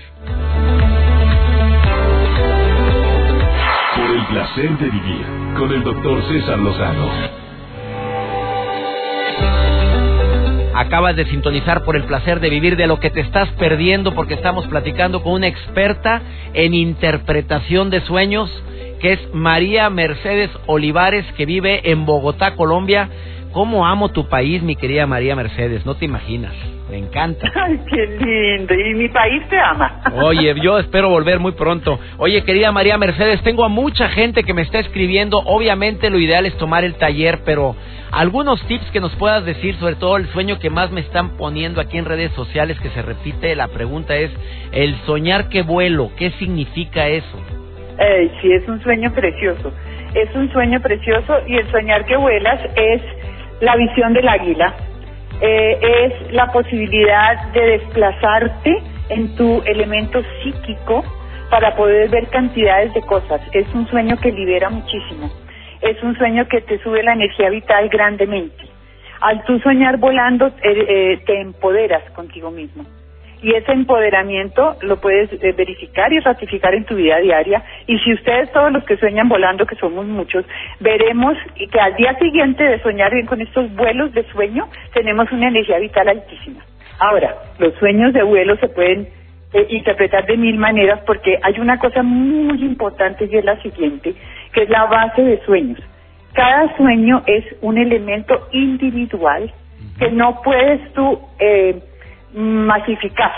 Por 3.96 4.12
el 4.16 4.26
placer 4.28 4.78
de 4.78 4.90
vivir 4.90 5.26
con 5.58 5.72
el 5.72 5.84
doctor 5.84 6.24
César 6.30 6.58
Lozano. 6.58 7.39
Acabas 10.80 11.18
de 11.18 11.26
sintonizar 11.26 11.84
por 11.84 11.98
el 11.98 12.06
placer 12.06 12.40
de 12.40 12.50
vivir 12.50 12.78
de 12.78 12.88
lo 12.88 13.02
que 13.02 13.10
te 13.10 13.20
estás 13.20 13.50
perdiendo 13.60 14.16
porque 14.16 14.36
estamos 14.36 14.66
platicando 14.68 15.22
con 15.22 15.34
una 15.34 15.48
experta 15.48 16.22
en 16.54 16.74
interpretación 16.74 17.90
de 17.90 18.00
sueños 18.00 18.50
que 19.02 19.12
es 19.12 19.20
María 19.34 19.90
Mercedes 19.90 20.50
Olivares 20.68 21.26
que 21.36 21.46
vive 21.46 21.92
en 21.92 22.06
Bogotá, 22.06 22.56
Colombia. 22.56 23.10
¿Cómo 23.52 23.86
amo 23.86 24.10
tu 24.10 24.30
país, 24.30 24.62
mi 24.62 24.76
querida 24.76 25.08
María 25.08 25.36
Mercedes? 25.36 25.84
No 25.84 25.96
te 25.96 26.06
imaginas. 26.06 26.54
Me 26.90 26.98
encanta. 26.98 27.52
Ay, 27.56 27.80
qué 27.90 28.06
lindo. 28.06 28.74
Y 28.76 28.94
mi 28.94 29.10
país 29.10 29.42
te 29.50 29.60
ama. 29.60 30.02
Oye, 30.24 30.54
yo 30.62 30.78
espero 30.78 31.10
volver 31.10 31.40
muy 31.40 31.54
pronto. 31.54 32.00
Oye, 32.18 32.44
querida 32.44 32.72
María 32.72 32.98
Mercedes, 32.98 33.42
tengo 33.42 33.66
a 33.66 33.70
mucha 33.70 34.10
gente 34.10 34.44
que 34.44 34.54
me 34.54 34.62
está 34.62 34.80
escribiendo. 34.80 35.40
Obviamente 35.40 36.12
lo 36.12 36.20
ideal 36.20 36.46
es 36.46 36.56
tomar 36.58 36.84
el 36.84 36.96
taller, 36.96 37.40
pero 37.44 37.76
algunos 38.12 38.62
tips 38.68 38.92
que 38.92 39.00
nos 39.00 39.16
puedas 39.16 39.44
decir, 39.46 39.76
sobre 39.76 39.96
todo 39.96 40.18
el 40.18 40.28
sueño 40.28 40.60
que 40.60 40.70
más 40.70 40.92
me 40.92 41.02
están 41.02 41.36
poniendo 41.38 41.82
aquí 41.82 41.98
en 41.98 42.06
redes 42.06 42.32
sociales 42.34 42.80
que 42.80 42.90
se 42.90 43.02
repite. 43.02 43.56
La 43.56 43.70
pregunta 43.70 44.16
es, 44.16 44.32
el 44.72 44.96
soñar 45.08 45.50
que 45.50 45.64
vuelo, 45.64 46.12
¿qué 46.18 46.30
significa 46.32 47.08
eso? 47.08 47.40
Eh, 48.00 48.32
sí, 48.42 48.52
es 48.52 48.68
un 48.68 48.82
sueño 48.82 49.12
precioso. 49.14 49.74
Es 50.14 50.34
un 50.36 50.52
sueño 50.52 50.80
precioso 50.82 51.38
y 51.48 51.58
el 51.58 51.70
soñar 51.70 52.06
que 52.06 52.16
vuelas 52.16 52.60
es 52.76 53.02
la 53.62 53.76
visión 53.76 54.14
del 54.14 54.28
águila 54.28 54.74
eh, 55.42 55.80
es 55.82 56.34
la 56.34 56.52
posibilidad 56.52 57.52
de 57.54 57.62
desplazarte 57.62 58.82
en 59.10 59.36
tu 59.36 59.62
elemento 59.66 60.22
psíquico 60.42 61.04
para 61.50 61.76
poder 61.76 62.10
ver 62.10 62.28
cantidades 62.28 62.94
de 62.94 63.02
cosas. 63.02 63.42
Es 63.54 63.68
un 63.74 63.88
sueño 63.88 64.18
que 64.18 64.32
libera 64.32 64.70
muchísimo. 64.70 65.32
Es 65.82 66.02
un 66.04 66.16
sueño 66.18 66.48
que 66.48 66.62
te 66.62 66.78
sube 66.80 67.04
la 67.04 67.14
energía 67.14 67.50
vital 67.50 67.90
grandemente. 67.90 68.66
Al 69.22 69.44
tú 69.46 69.60
soñar 69.60 69.98
volando, 69.98 70.48
eh, 70.48 70.52
eh, 70.64 71.24
te 71.26 71.42
empoderas 71.42 72.04
contigo 72.12 72.52
mismo. 72.52 72.86
Y 73.42 73.54
ese 73.56 73.72
empoderamiento 73.72 74.76
lo 74.82 75.00
puedes 75.00 75.32
eh, 75.32 75.54
verificar 75.54 76.12
y 76.12 76.20
ratificar 76.20 76.74
en 76.76 76.86
tu 76.86 76.96
vida 76.96 77.18
diaria. 77.20 77.64
Y 77.88 77.98
si 78.00 78.14
ustedes, 78.14 78.52
todos 78.52 78.72
los 78.72 78.84
que 78.84 78.98
sueñan 78.98 79.30
volando, 79.30 79.66
que 79.66 79.76
somos 79.76 80.06
muchos, 80.06 80.46
veremos 80.80 81.38
que 81.56 81.80
al 81.80 81.96
día 81.96 82.18
siguiente 82.20 82.64
de 82.64 82.82
soñar 82.82 83.14
bien 83.14 83.26
con 83.26 83.42
estos 83.42 83.74
vuelos 83.76 84.14
de 84.14 84.24
sueño, 84.32 84.68
tenemos 84.94 85.32
una 85.32 85.48
energía 85.48 85.80
vital 85.80 86.10
altísima. 86.10 86.66
Ahora, 87.00 87.36
los 87.60 87.74
sueños 87.76 88.14
de 88.14 88.24
vuelo 88.24 88.58
se 88.58 88.68
pueden 88.68 89.08
eh, 89.54 89.66
interpretar 89.70 90.26
de 90.26 90.38
mil 90.38 90.58
maneras 90.58 91.00
porque 91.08 91.40
hay 91.42 91.60
una 91.60 91.80
cosa 91.80 92.04
muy 92.04 92.62
importante 92.62 93.28
y 93.32 93.38
es 93.38 93.46
la 93.46 93.60
siguiente, 93.62 94.14
que 94.54 94.64
es 94.64 94.70
la 94.70 94.86
base 94.86 95.24
de 95.24 95.40
sueños. 95.46 95.80
Cada 96.34 96.76
sueño 96.78 97.24
es 97.26 97.44
un 97.62 97.78
elemento 97.78 98.48
individual 98.52 99.52
que 99.98 100.12
no 100.12 100.42
puedes 100.44 100.94
tú 100.94 101.20
eh, 101.40 101.82
masificar, 102.34 103.32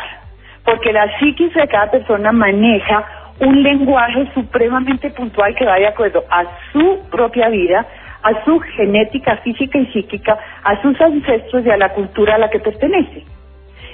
porque 0.63 0.91
la 0.91 1.07
psiquis 1.17 1.53
de 1.53 1.67
cada 1.67 1.91
persona 1.91 2.31
maneja 2.31 3.05
un 3.39 3.63
lenguaje 3.63 4.29
supremamente 4.33 5.09
puntual 5.11 5.55
que 5.55 5.65
va 5.65 5.75
de 5.75 5.87
acuerdo 5.87 6.23
a 6.29 6.43
su 6.71 6.99
propia 7.09 7.49
vida, 7.49 7.85
a 8.23 8.43
su 8.45 8.59
genética 8.59 9.37
física 9.37 9.79
y 9.79 9.87
psíquica, 9.87 10.37
a 10.63 10.81
sus 10.81 10.99
ancestros 11.01 11.65
y 11.65 11.69
a 11.69 11.77
la 11.77 11.89
cultura 11.89 12.35
a 12.35 12.37
la 12.37 12.49
que 12.49 12.59
pertenece. 12.59 13.25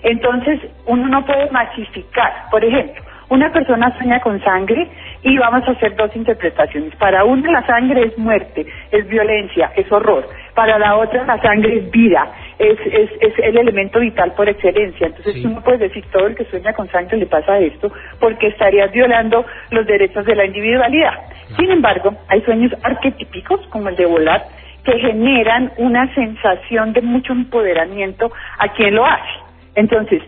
Entonces, 0.03 0.60
uno 0.86 1.07
no 1.07 1.25
puede 1.25 1.49
masificar. 1.49 2.33
Por 2.51 2.63
ejemplo, 2.63 3.01
una 3.29 3.51
persona 3.51 3.95
sueña 3.97 4.19
con 4.21 4.41
sangre 4.41 4.87
y 5.21 5.37
vamos 5.37 5.67
a 5.67 5.71
hacer 5.71 5.95
dos 5.95 6.15
interpretaciones. 6.15 6.95
Para 6.95 7.23
una 7.25 7.51
la 7.51 7.65
sangre 7.65 8.03
es 8.03 8.17
muerte, 8.17 8.65
es 8.91 9.07
violencia, 9.07 9.71
es 9.75 9.91
horror. 9.91 10.27
Para 10.53 10.79
la 10.79 10.95
otra 10.95 11.25
la 11.25 11.41
sangre 11.41 11.77
es 11.77 11.91
vida, 11.91 12.31
es, 12.57 12.79
es, 12.85 13.09
es 13.19 13.33
el 13.39 13.57
elemento 13.57 13.99
vital 13.99 14.33
por 14.33 14.47
excelencia. 14.47 15.07
Entonces 15.07 15.41
tú 15.41 15.49
no 15.49 15.61
puedes 15.61 15.81
decir 15.81 16.05
todo 16.11 16.27
el 16.27 16.35
que 16.35 16.45
sueña 16.45 16.73
con 16.73 16.89
sangre 16.89 17.17
le 17.17 17.25
pasa 17.25 17.59
esto 17.59 17.91
porque 18.19 18.47
estarías 18.47 18.91
violando 18.91 19.45
los 19.71 19.85
derechos 19.85 20.25
de 20.25 20.35
la 20.35 20.45
individualidad. 20.45 21.19
Sin 21.57 21.69
embargo, 21.71 22.13
hay 22.27 22.41
sueños 22.41 22.71
arquetípicos 22.83 23.65
como 23.67 23.89
el 23.89 23.95
de 23.95 24.05
volar 24.05 24.45
que 24.83 24.97
generan 24.99 25.73
una 25.77 26.13
sensación 26.15 26.93
de 26.93 27.01
mucho 27.01 27.33
empoderamiento 27.33 28.31
a 28.57 28.69
quien 28.69 28.95
lo 28.95 29.05
hace. 29.05 29.47
Entonces, 29.75 30.23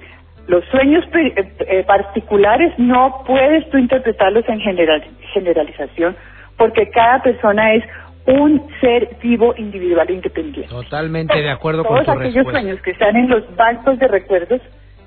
los 0.50 0.66
sueños 0.66 1.06
eh, 1.14 1.34
eh, 1.60 1.84
particulares 1.84 2.74
no 2.80 3.24
puedes 3.26 3.70
tú 3.70 3.78
interpretarlos 3.78 4.44
en 4.50 4.60
general, 4.60 5.04
generalización 5.32 6.16
porque 6.58 6.90
cada 6.90 7.22
persona 7.22 7.76
es 7.76 7.84
un 8.26 8.68
ser 8.82 9.16
vivo, 9.22 9.54
individual 9.58 10.08
e 10.10 10.14
independiente. 10.14 10.68
Totalmente 10.68 11.40
de 11.40 11.52
acuerdo 11.52 11.84
con 11.84 12.04
tu 12.04 12.12
respuesta. 12.12 12.14
Todos 12.14 12.28
aquellos 12.28 12.52
sueños 12.52 12.82
que 12.82 12.92
están 12.92 13.16
en 13.16 13.30
los 13.30 13.56
bancos 13.56 14.00
de 14.00 14.08
recuerdos, 14.08 14.60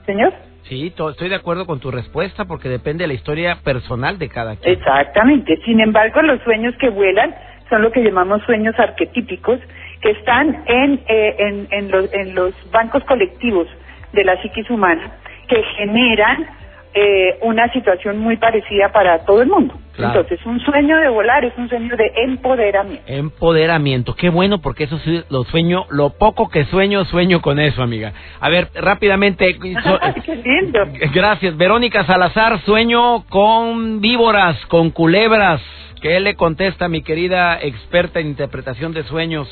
señor. 0.07 0.33
Sí, 0.63 0.95
estoy 0.97 1.29
de 1.29 1.35
acuerdo 1.35 1.67
con 1.67 1.81
tu 1.81 1.91
respuesta 1.91 2.45
porque 2.45 2.69
depende 2.69 3.03
de 3.03 3.09
la 3.09 3.15
historia 3.15 3.59
personal 3.65 4.19
de 4.21 4.29
cada 4.29 4.55
quien. 4.55 4.75
Exactamente. 4.75 5.59
Sin 5.65 5.81
embargo, 5.81 6.23
los 6.23 6.41
sueños 6.43 6.75
que 6.79 6.89
vuelan 6.89 7.35
son 7.69 7.83
lo 7.83 7.91
que 7.91 8.01
llamamos 8.01 8.43
sueños 8.45 8.79
arquetípicos, 8.79 9.59
que 10.01 10.11
están 10.11 10.63
en, 10.67 11.01
eh, 11.09 11.37
en, 11.39 11.69
en, 11.71 11.91
los, 11.91 12.13
en 12.15 12.35
los 12.37 12.55
bancos 12.71 13.03
colectivos 13.05 13.67
de 14.13 14.25
la 14.25 14.41
psiquis 14.41 14.71
humana 14.71 15.19
que 15.53 15.63
generan 15.77 16.47
eh, 16.95 17.39
una 17.43 17.71
situación 17.73 18.19
muy 18.19 18.37
parecida 18.37 18.91
para 18.93 19.25
todo 19.25 19.43
el 19.43 19.49
mundo. 19.49 19.75
Entonces, 19.99 20.45
un 20.47 20.59
sueño 20.61 20.97
de 20.97 21.09
volar 21.09 21.45
es 21.45 21.53
un 21.59 21.69
sueño 21.69 21.95
de 21.97 22.11
empoderamiento. 22.25 23.05
Empoderamiento, 23.07 24.15
qué 24.15 24.31
bueno, 24.31 24.61
porque 24.61 24.85
eso 24.85 24.99
sí 25.01 25.23
lo 25.29 25.45
sueño, 25.45 25.85
lo 25.91 26.11
poco 26.11 26.49
que 26.49 26.65
sueño, 26.65 27.05
sueño 27.05 27.43
con 27.43 27.61
eso, 27.61 27.83
amiga. 27.83 28.13
A 28.41 28.49
ver, 28.49 28.69
rápidamente. 28.75 29.47
qué 30.25 30.37
lindo. 30.37 30.81
Gracias. 31.15 31.57
Verónica 31.57 32.05
Salazar, 32.05 32.59
sueño 32.61 33.25
con 33.29 34.01
víboras, 34.01 34.57
con 34.67 34.91
culebras. 34.91 35.61
¿Qué 36.01 36.19
le 36.21 36.35
contesta 36.35 36.89
mi 36.89 37.03
querida 37.03 37.59
experta 37.61 38.19
en 38.19 38.29
interpretación 38.29 38.93
de 38.93 39.05
sueños, 39.05 39.47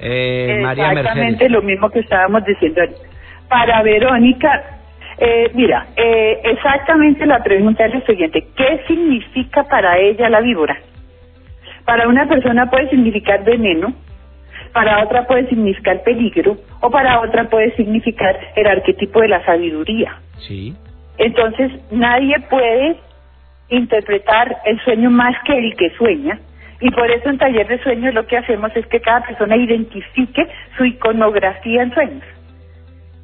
eh, 0.00 0.60
María 0.62 0.88
Mercedes? 0.88 1.06
Exactamente 1.06 1.48
lo 1.50 1.62
mismo 1.62 1.90
que 1.90 2.00
estábamos 2.00 2.44
diciendo 2.44 2.80
para 3.48 3.82
Verónica, 3.82 4.73
eh, 5.18 5.50
mira, 5.54 5.86
eh, 5.96 6.40
exactamente 6.44 7.26
la 7.26 7.42
pregunta 7.42 7.86
es 7.86 7.94
la 7.94 8.00
siguiente. 8.02 8.46
¿Qué 8.56 8.82
significa 8.86 9.64
para 9.64 9.98
ella 9.98 10.28
la 10.28 10.40
víbora? 10.40 10.76
Para 11.84 12.08
una 12.08 12.26
persona 12.26 12.70
puede 12.70 12.88
significar 12.90 13.44
veneno, 13.44 13.92
para 14.72 15.04
otra 15.04 15.26
puede 15.26 15.48
significar 15.48 16.02
peligro, 16.02 16.56
o 16.80 16.90
para 16.90 17.20
otra 17.20 17.48
puede 17.48 17.74
significar 17.76 18.36
el 18.56 18.66
arquetipo 18.66 19.20
de 19.20 19.28
la 19.28 19.44
sabiduría. 19.44 20.18
Sí. 20.38 20.74
Entonces, 21.18 21.70
nadie 21.92 22.40
puede 22.50 22.96
interpretar 23.68 24.56
el 24.64 24.80
sueño 24.80 25.10
más 25.10 25.36
que 25.44 25.56
el 25.56 25.76
que 25.76 25.90
sueña, 25.90 26.40
y 26.80 26.90
por 26.90 27.08
eso 27.10 27.28
en 27.28 27.38
taller 27.38 27.68
de 27.68 27.82
sueños 27.82 28.14
lo 28.14 28.26
que 28.26 28.36
hacemos 28.36 28.72
es 28.74 28.86
que 28.88 29.00
cada 29.00 29.24
persona 29.24 29.56
identifique 29.56 30.46
su 30.76 30.84
iconografía 30.84 31.82
en 31.82 31.94
sueños. 31.94 32.24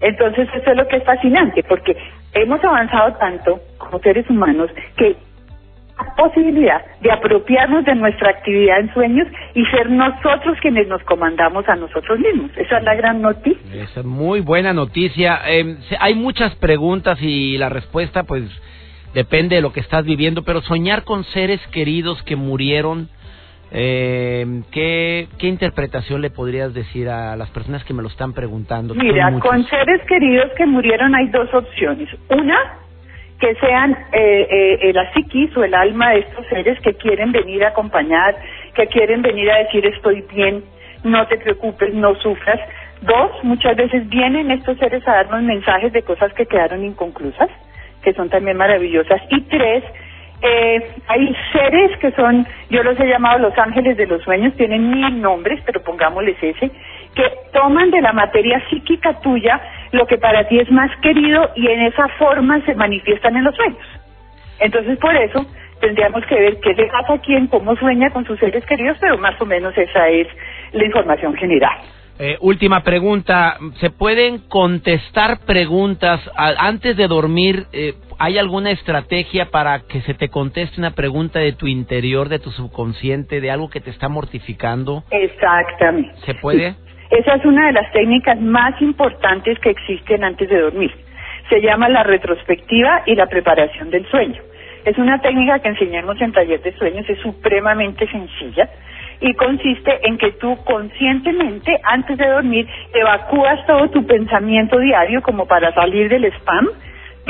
Entonces 0.00 0.48
eso 0.54 0.70
es 0.70 0.76
lo 0.76 0.88
que 0.88 0.96
es 0.96 1.04
fascinante, 1.04 1.62
porque 1.62 1.96
hemos 2.32 2.62
avanzado 2.64 3.14
tanto 3.14 3.60
como 3.78 3.98
seres 4.00 4.28
humanos 4.30 4.70
que 4.96 5.16
la 5.98 6.14
posibilidad 6.14 6.82
de 7.00 7.12
apropiarnos 7.12 7.84
de 7.84 7.94
nuestra 7.94 8.30
actividad 8.30 8.80
en 8.80 8.92
sueños 8.94 9.28
y 9.54 9.64
ser 9.66 9.90
nosotros 9.90 10.56
quienes 10.62 10.88
nos 10.88 11.02
comandamos 11.04 11.68
a 11.68 11.76
nosotros 11.76 12.18
mismos. 12.18 12.50
Esa 12.56 12.78
es 12.78 12.84
la 12.84 12.94
gran 12.94 13.20
noticia. 13.20 13.82
Esa 13.82 14.00
es 14.00 14.06
muy 14.06 14.40
buena 14.40 14.72
noticia. 14.72 15.40
Eh, 15.46 15.76
hay 15.98 16.14
muchas 16.14 16.54
preguntas 16.56 17.18
y 17.20 17.58
la 17.58 17.68
respuesta 17.68 18.22
pues 18.22 18.44
depende 19.12 19.56
de 19.56 19.62
lo 19.62 19.72
que 19.72 19.80
estás 19.80 20.04
viviendo, 20.04 20.42
pero 20.42 20.62
soñar 20.62 21.04
con 21.04 21.24
seres 21.24 21.60
queridos 21.68 22.22
que 22.22 22.36
murieron 22.36 23.08
eh, 23.72 24.62
¿qué, 24.72 25.28
¿Qué 25.38 25.46
interpretación 25.46 26.20
le 26.20 26.30
podrías 26.30 26.74
decir 26.74 27.08
a 27.08 27.36
las 27.36 27.50
personas 27.50 27.84
que 27.84 27.94
me 27.94 28.02
lo 28.02 28.08
están 28.08 28.32
preguntando? 28.32 28.94
Mira, 28.94 29.32
con 29.40 29.64
seres 29.64 30.02
queridos 30.06 30.50
que 30.56 30.66
murieron 30.66 31.14
hay 31.14 31.28
dos 31.28 31.52
opciones. 31.54 32.08
Una, 32.28 32.78
que 33.40 33.54
sean 33.54 33.96
eh, 34.12 34.78
eh, 34.82 34.92
la 34.92 35.12
psiquis 35.12 35.56
o 35.56 35.64
el 35.64 35.74
alma 35.74 36.10
de 36.10 36.20
estos 36.20 36.46
seres 36.48 36.78
que 36.80 36.94
quieren 36.94 37.32
venir 37.32 37.64
a 37.64 37.68
acompañar, 37.68 38.36
que 38.74 38.86
quieren 38.88 39.22
venir 39.22 39.50
a 39.50 39.58
decir 39.58 39.86
estoy 39.86 40.24
bien, 40.32 40.62
no 41.04 41.26
te 41.26 41.38
preocupes, 41.38 41.94
no 41.94 42.14
sufras. 42.16 42.60
Dos, 43.00 43.30
muchas 43.42 43.76
veces 43.76 44.06
vienen 44.10 44.50
estos 44.50 44.76
seres 44.78 45.06
a 45.08 45.12
darnos 45.12 45.42
mensajes 45.42 45.92
de 45.92 46.02
cosas 46.02 46.32
que 46.34 46.44
quedaron 46.44 46.84
inconclusas, 46.84 47.48
que 48.02 48.12
son 48.12 48.28
también 48.28 48.58
maravillosas. 48.58 49.22
Y 49.30 49.40
tres, 49.42 49.84
eh, 50.42 50.94
hay 51.06 51.36
seres 51.52 51.96
que 51.98 52.12
son, 52.12 52.46
yo 52.70 52.82
los 52.82 52.98
he 52.98 53.06
llamado 53.06 53.38
los 53.38 53.58
ángeles 53.58 53.96
de 53.96 54.06
los 54.06 54.22
sueños, 54.22 54.54
tienen 54.56 54.90
mil 54.90 55.20
nombres, 55.20 55.60
pero 55.66 55.82
pongámosles 55.82 56.36
ese, 56.42 56.70
que 57.14 57.24
toman 57.52 57.90
de 57.90 58.00
la 58.00 58.12
materia 58.12 58.62
psíquica 58.70 59.20
tuya 59.20 59.60
lo 59.92 60.06
que 60.06 60.16
para 60.16 60.48
ti 60.48 60.58
es 60.58 60.70
más 60.70 60.90
querido 61.02 61.50
y 61.56 61.66
en 61.66 61.82
esa 61.82 62.08
forma 62.18 62.64
se 62.64 62.74
manifiestan 62.74 63.36
en 63.36 63.44
los 63.44 63.54
sueños. 63.54 63.86
Entonces, 64.60 64.98
por 64.98 65.14
eso 65.14 65.44
tendríamos 65.80 66.24
que 66.26 66.34
ver 66.34 66.60
qué 66.60 66.74
le 66.74 66.86
pasa 66.86 67.14
a 67.14 67.18
quién, 67.18 67.46
cómo 67.48 67.74
sueña 67.76 68.10
con 68.10 68.24
sus 68.24 68.38
seres 68.38 68.64
queridos, 68.66 68.96
pero 69.00 69.18
más 69.18 69.40
o 69.40 69.46
menos 69.46 69.76
esa 69.76 70.08
es 70.08 70.28
la 70.72 70.84
información 70.84 71.34
general. 71.34 71.78
Eh, 72.18 72.36
última 72.40 72.82
pregunta, 72.82 73.56
¿se 73.80 73.88
pueden 73.88 74.46
contestar 74.48 75.38
preguntas 75.46 76.20
antes 76.36 76.94
de 76.98 77.08
dormir? 77.08 77.64
Eh, 77.72 77.94
¿Hay 78.22 78.36
alguna 78.36 78.70
estrategia 78.70 79.46
para 79.46 79.86
que 79.88 80.02
se 80.02 80.12
te 80.12 80.28
conteste 80.28 80.78
una 80.78 80.90
pregunta 80.90 81.38
de 81.38 81.54
tu 81.54 81.66
interior, 81.66 82.28
de 82.28 82.38
tu 82.38 82.50
subconsciente, 82.50 83.40
de 83.40 83.50
algo 83.50 83.70
que 83.70 83.80
te 83.80 83.88
está 83.88 84.10
mortificando? 84.10 85.04
Exactamente. 85.10 86.12
¿Se 86.26 86.34
puede? 86.34 86.74
Esa 87.10 87.36
es 87.36 87.44
una 87.46 87.68
de 87.68 87.72
las 87.72 87.90
técnicas 87.92 88.38
más 88.38 88.78
importantes 88.82 89.58
que 89.60 89.70
existen 89.70 90.22
antes 90.22 90.50
de 90.50 90.60
dormir. 90.60 90.92
Se 91.48 91.62
llama 91.62 91.88
la 91.88 92.02
retrospectiva 92.02 93.04
y 93.06 93.14
la 93.14 93.24
preparación 93.26 93.88
del 93.88 94.06
sueño. 94.10 94.42
Es 94.84 94.98
una 94.98 95.18
técnica 95.22 95.60
que 95.60 95.68
enseñamos 95.68 96.20
en 96.20 96.32
taller 96.32 96.60
de 96.60 96.76
sueños, 96.76 97.08
es 97.08 97.18
supremamente 97.20 98.06
sencilla 98.06 98.68
y 99.22 99.32
consiste 99.32 99.98
en 100.06 100.18
que 100.18 100.32
tú 100.32 100.58
conscientemente 100.64 101.74
antes 101.84 102.18
de 102.18 102.26
dormir 102.26 102.68
evacúas 102.92 103.64
todo 103.66 103.88
tu 103.88 104.04
pensamiento 104.04 104.78
diario 104.78 105.22
como 105.22 105.46
para 105.46 105.72
salir 105.72 106.10
del 106.10 106.26
spam, 106.26 106.68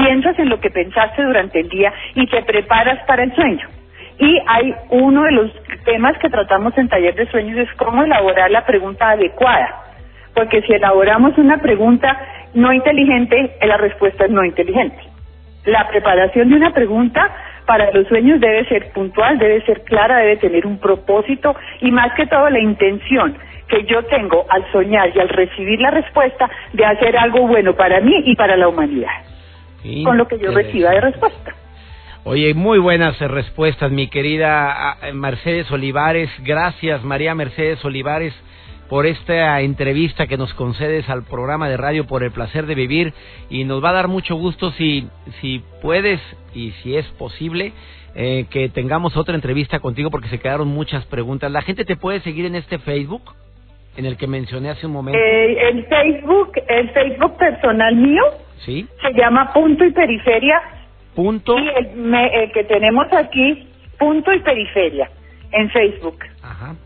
piensas 0.04 0.38
en 0.38 0.48
lo 0.48 0.60
que 0.60 0.70
pensaste 0.70 1.22
durante 1.22 1.60
el 1.60 1.68
día 1.68 1.92
y 2.14 2.26
te 2.26 2.42
preparas 2.42 2.98
para 3.06 3.22
el 3.22 3.34
sueño. 3.34 3.68
Y 4.18 4.38
hay 4.46 4.74
uno 4.90 5.22
de 5.24 5.32
los 5.32 5.50
temas 5.84 6.16
que 6.18 6.28
tratamos 6.28 6.76
en 6.76 6.88
taller 6.88 7.14
de 7.14 7.30
sueños 7.30 7.58
es 7.58 7.74
cómo 7.76 8.04
elaborar 8.04 8.50
la 8.50 8.66
pregunta 8.66 9.10
adecuada. 9.10 9.84
Porque 10.34 10.62
si 10.62 10.72
elaboramos 10.74 11.36
una 11.38 11.58
pregunta 11.58 12.18
no 12.54 12.72
inteligente, 12.72 13.56
la 13.62 13.76
respuesta 13.76 14.24
es 14.24 14.30
no 14.30 14.44
inteligente. 14.44 14.98
La 15.64 15.88
preparación 15.88 16.50
de 16.50 16.56
una 16.56 16.72
pregunta 16.72 17.30
para 17.66 17.90
los 17.92 18.06
sueños 18.08 18.40
debe 18.40 18.64
ser 18.66 18.92
puntual, 18.92 19.38
debe 19.38 19.62
ser 19.62 19.82
clara, 19.84 20.18
debe 20.18 20.36
tener 20.36 20.66
un 20.66 20.78
propósito 20.78 21.54
y 21.80 21.90
más 21.90 22.12
que 22.14 22.26
todo 22.26 22.48
la 22.50 22.60
intención 22.60 23.36
que 23.68 23.84
yo 23.84 24.02
tengo 24.06 24.44
al 24.48 24.70
soñar 24.72 25.10
y 25.14 25.20
al 25.20 25.28
recibir 25.28 25.80
la 25.80 25.90
respuesta 25.90 26.50
de 26.72 26.84
hacer 26.84 27.16
algo 27.16 27.46
bueno 27.46 27.74
para 27.74 28.00
mí 28.00 28.22
y 28.26 28.34
para 28.34 28.56
la 28.56 28.68
humanidad, 28.68 29.12
con 30.04 30.16
lo 30.16 30.28
que 30.28 30.38
yo 30.38 30.50
reciba 30.50 30.90
de 30.90 31.00
respuesta. 31.00 31.54
Oye, 32.24 32.52
muy 32.52 32.78
buenas 32.78 33.18
respuestas, 33.18 33.90
mi 33.90 34.08
querida 34.08 34.92
ah, 34.92 35.12
Mercedes 35.14 35.70
Olivares. 35.70 36.28
Gracias, 36.40 37.02
María 37.02 37.34
Mercedes 37.34 37.82
Olivares, 37.82 38.34
por 38.90 39.06
esta 39.06 39.58
entrevista 39.62 40.26
que 40.26 40.36
nos 40.36 40.52
concedes 40.52 41.08
al 41.08 41.24
programa 41.24 41.70
de 41.70 41.78
radio 41.78 42.06
por 42.06 42.22
el 42.22 42.30
placer 42.30 42.66
de 42.66 42.74
vivir. 42.74 43.14
Y 43.48 43.64
nos 43.64 43.82
va 43.82 43.90
a 43.90 43.94
dar 43.94 44.08
mucho 44.08 44.34
gusto 44.34 44.70
si, 44.72 45.08
si 45.40 45.62
puedes 45.80 46.20
y 46.54 46.72
si 46.82 46.94
es 46.94 47.06
posible 47.12 47.72
eh, 48.14 48.46
que 48.50 48.68
tengamos 48.68 49.16
otra 49.16 49.34
entrevista 49.34 49.78
contigo 49.78 50.10
porque 50.10 50.28
se 50.28 50.38
quedaron 50.38 50.68
muchas 50.68 51.06
preguntas. 51.06 51.50
¿La 51.50 51.62
gente 51.62 51.86
te 51.86 51.96
puede 51.96 52.20
seguir 52.20 52.44
en 52.44 52.54
este 52.54 52.78
Facebook? 52.78 53.22
En 53.96 54.04
el 54.04 54.16
que 54.16 54.26
mencioné 54.26 54.70
hace 54.70 54.86
un 54.86 54.92
momento. 54.92 55.18
Eh, 55.18 55.68
el 55.68 55.86
Facebook, 55.86 56.52
el 56.68 56.90
Facebook 56.90 57.36
personal 57.38 57.96
mío. 57.96 58.22
Sí. 58.64 58.86
Se 59.02 59.12
llama 59.12 59.52
Punto 59.52 59.84
y 59.84 59.92
Periferia 59.92 60.60
Punto. 61.14 61.58
Y 61.58 61.68
el, 61.68 62.52
que 62.52 62.64
tenemos 62.64 63.06
aquí, 63.12 63.66
punto 63.98 64.32
y 64.32 64.40
periferia, 64.40 65.10
en 65.52 65.70
Facebook. 65.70 66.18
Ajá. 66.42 66.76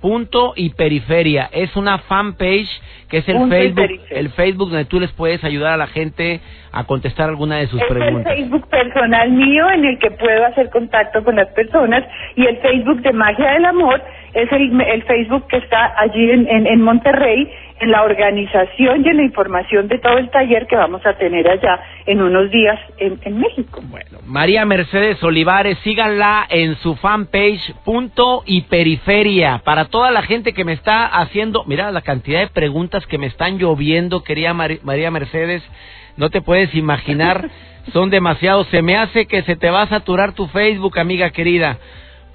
Punto 0.00 0.54
y 0.56 0.70
periferia. 0.70 1.50
Es 1.52 1.76
una 1.76 1.98
fanpage 1.98 2.68
que 3.10 3.18
es 3.18 3.28
el 3.28 3.48
Facebook, 3.50 4.00
el 4.10 4.30
Facebook 4.30 4.70
donde 4.70 4.86
tú 4.86 4.98
les 4.98 5.12
puedes 5.12 5.44
ayudar 5.44 5.74
a 5.74 5.76
la 5.76 5.88
gente 5.88 6.40
a 6.72 6.84
contestar 6.84 7.28
alguna 7.28 7.56
de 7.56 7.66
sus 7.66 7.82
preguntas. 7.82 8.32
Es 8.32 8.38
el 8.38 8.44
Facebook 8.44 8.68
personal 8.68 9.30
mío 9.30 9.70
en 9.70 9.84
el 9.84 9.98
que 9.98 10.10
puedo 10.12 10.46
hacer 10.46 10.70
contacto 10.70 11.22
con 11.22 11.36
las 11.36 11.48
personas 11.48 12.04
y 12.34 12.46
el 12.46 12.56
Facebook 12.58 13.02
de 13.02 13.12
Magia 13.12 13.50
del 13.52 13.64
Amor 13.66 14.00
es 14.32 14.50
el, 14.52 14.80
el 14.80 15.02
Facebook 15.02 15.46
que 15.48 15.58
está 15.58 15.92
allí 15.98 16.30
en, 16.30 16.66
en 16.66 16.80
Monterrey 16.80 17.50
en 17.80 17.90
la 17.90 18.02
organización 18.02 19.04
y 19.04 19.08
en 19.08 19.16
la 19.16 19.22
información 19.22 19.88
de 19.88 19.98
todo 19.98 20.18
el 20.18 20.30
taller 20.30 20.66
que 20.66 20.76
vamos 20.76 21.04
a 21.06 21.16
tener 21.16 21.48
allá 21.48 21.80
en 22.06 22.20
unos 22.20 22.50
días 22.50 22.78
en, 22.98 23.40
México. 23.40 23.80
Bueno, 23.84 24.18
María 24.26 24.66
Mercedes 24.66 25.22
Olivares, 25.22 25.78
síganla 25.78 26.46
en 26.50 26.76
su 26.76 26.94
fanpage 26.96 27.74
punto 27.84 28.42
y 28.44 28.62
periferia. 28.62 29.62
Para 29.64 29.86
toda 29.86 30.10
la 30.10 30.22
gente 30.22 30.52
que 30.52 30.64
me 30.64 30.74
está 30.74 31.06
haciendo, 31.06 31.64
mira 31.66 31.90
la 31.90 32.02
cantidad 32.02 32.40
de 32.40 32.48
preguntas 32.48 33.06
que 33.06 33.18
me 33.18 33.26
están 33.26 33.58
lloviendo, 33.58 34.22
quería 34.22 34.52
María 34.52 35.10
Mercedes, 35.10 35.62
no 36.18 36.28
te 36.28 36.42
puedes 36.42 36.74
imaginar, 36.74 37.48
son 37.94 38.10
demasiados. 38.10 38.66
Se 38.68 38.82
me 38.82 38.98
hace 38.98 39.26
que 39.26 39.42
se 39.42 39.56
te 39.56 39.70
va 39.70 39.82
a 39.82 39.88
saturar 39.88 40.34
tu 40.34 40.46
Facebook, 40.48 40.98
amiga 40.98 41.30
querida 41.30 41.78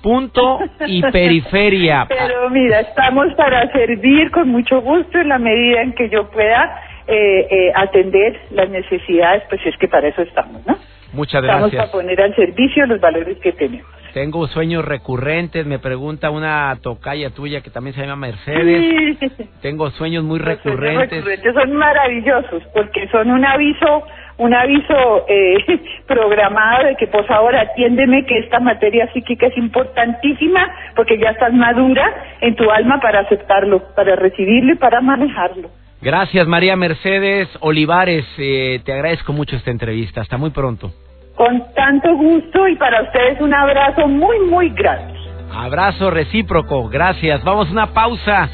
punto 0.06 0.60
y 0.86 1.02
periferia. 1.02 2.06
Pero 2.10 2.48
mira, 2.52 2.82
estamos 2.82 3.34
para 3.34 3.72
servir 3.72 4.30
con 4.30 4.50
mucho 4.50 4.80
gusto 4.82 5.18
en 5.18 5.30
la 5.30 5.40
medida 5.40 5.82
en 5.82 5.94
que 5.94 6.10
yo 6.10 6.30
pueda 6.30 6.80
eh, 7.08 7.48
eh, 7.50 7.72
atender 7.74 8.40
las 8.52 8.70
necesidades, 8.70 9.42
pues 9.50 9.66
es 9.66 9.76
que 9.78 9.88
para 9.88 10.08
eso 10.08 10.22
estamos, 10.22 10.64
¿no? 10.68 10.78
Muchas 11.12 11.42
gracias. 11.42 11.74
Estamos 11.74 11.90
para 11.90 11.92
poner 11.92 12.22
al 12.22 12.36
servicio 12.36 12.86
los 12.86 13.02
valores 13.02 13.40
que 13.40 13.52
tenemos. 13.54 13.88
Tengo 14.14 14.48
sueños 14.48 14.86
recurrentes, 14.86 15.66
me 15.66 15.80
pregunta 15.80 16.30
una 16.30 16.78
tocaya 16.82 17.32
tuya 17.32 17.62
que 17.62 17.72
también 17.72 17.96
se 17.96 18.02
llama 18.02 18.28
Mercedes. 18.28 19.18
Tengo 19.62 19.90
sueños 19.90 20.24
muy 20.24 20.38
recurrentes. 20.40 21.10
Sueños 21.10 21.26
recurrentes 21.26 21.54
son 21.54 21.76
maravillosos 21.76 22.64
porque 22.74 23.08
son 23.10 23.32
un 23.32 23.44
aviso 23.44 24.04
un 24.38 24.54
aviso 24.54 25.26
eh, 25.28 25.58
programado 26.08 26.88
de 26.88 26.96
que 26.96 27.08
por 27.08 27.26
favor 27.26 27.56
atiéndeme 27.56 28.26
que 28.26 28.40
esta 28.40 28.60
materia 28.60 29.12
psíquica 29.14 29.48
es 29.48 29.58
importantísima 29.58 30.70
porque 30.96 31.18
ya 31.18 31.30
estás 31.30 31.54
madura 31.54 32.38
en 32.42 32.56
tu 32.56 32.70
alma 32.70 33.00
para 33.00 33.22
aceptarlo, 33.22 33.82
para 33.96 34.16
recibirlo 34.16 34.74
y 34.74 34.78
para 34.78 35.02
manejarlo. 35.02 35.70
Gracias 36.02 36.48
María 36.48 36.76
Mercedes 36.76 37.48
Olivares, 37.62 38.26
eh, 38.38 38.80
te 38.84 38.94
agradezco 38.94 39.34
mucho 39.34 39.56
esta 39.56 39.72
entrevista, 39.72 40.22
hasta 40.22 40.38
muy 40.38 40.52
pronto. 40.52 40.92
Con 41.36 41.74
tanto 41.74 42.16
gusto 42.16 42.68
y 42.68 42.76
para 42.76 43.02
ustedes 43.04 43.42
un 43.42 43.54
abrazo 43.54 44.08
muy, 44.08 44.40
muy 44.40 44.70
grande. 44.70 45.16
Abrazo 45.54 46.10
recíproco, 46.12 46.90
gracias. 46.90 47.44
Vamos 47.44 47.70
a 47.70 47.72
una 47.72 47.94
pausa. 47.94 48.50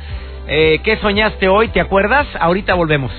Eh, 0.48 0.80
¿Qué 0.84 0.98
soñaste 0.98 1.48
hoy? 1.48 1.70
¿Te 1.70 1.80
acuerdas? 1.80 2.28
Ahorita 2.39 2.74
volvemos. 2.74 3.12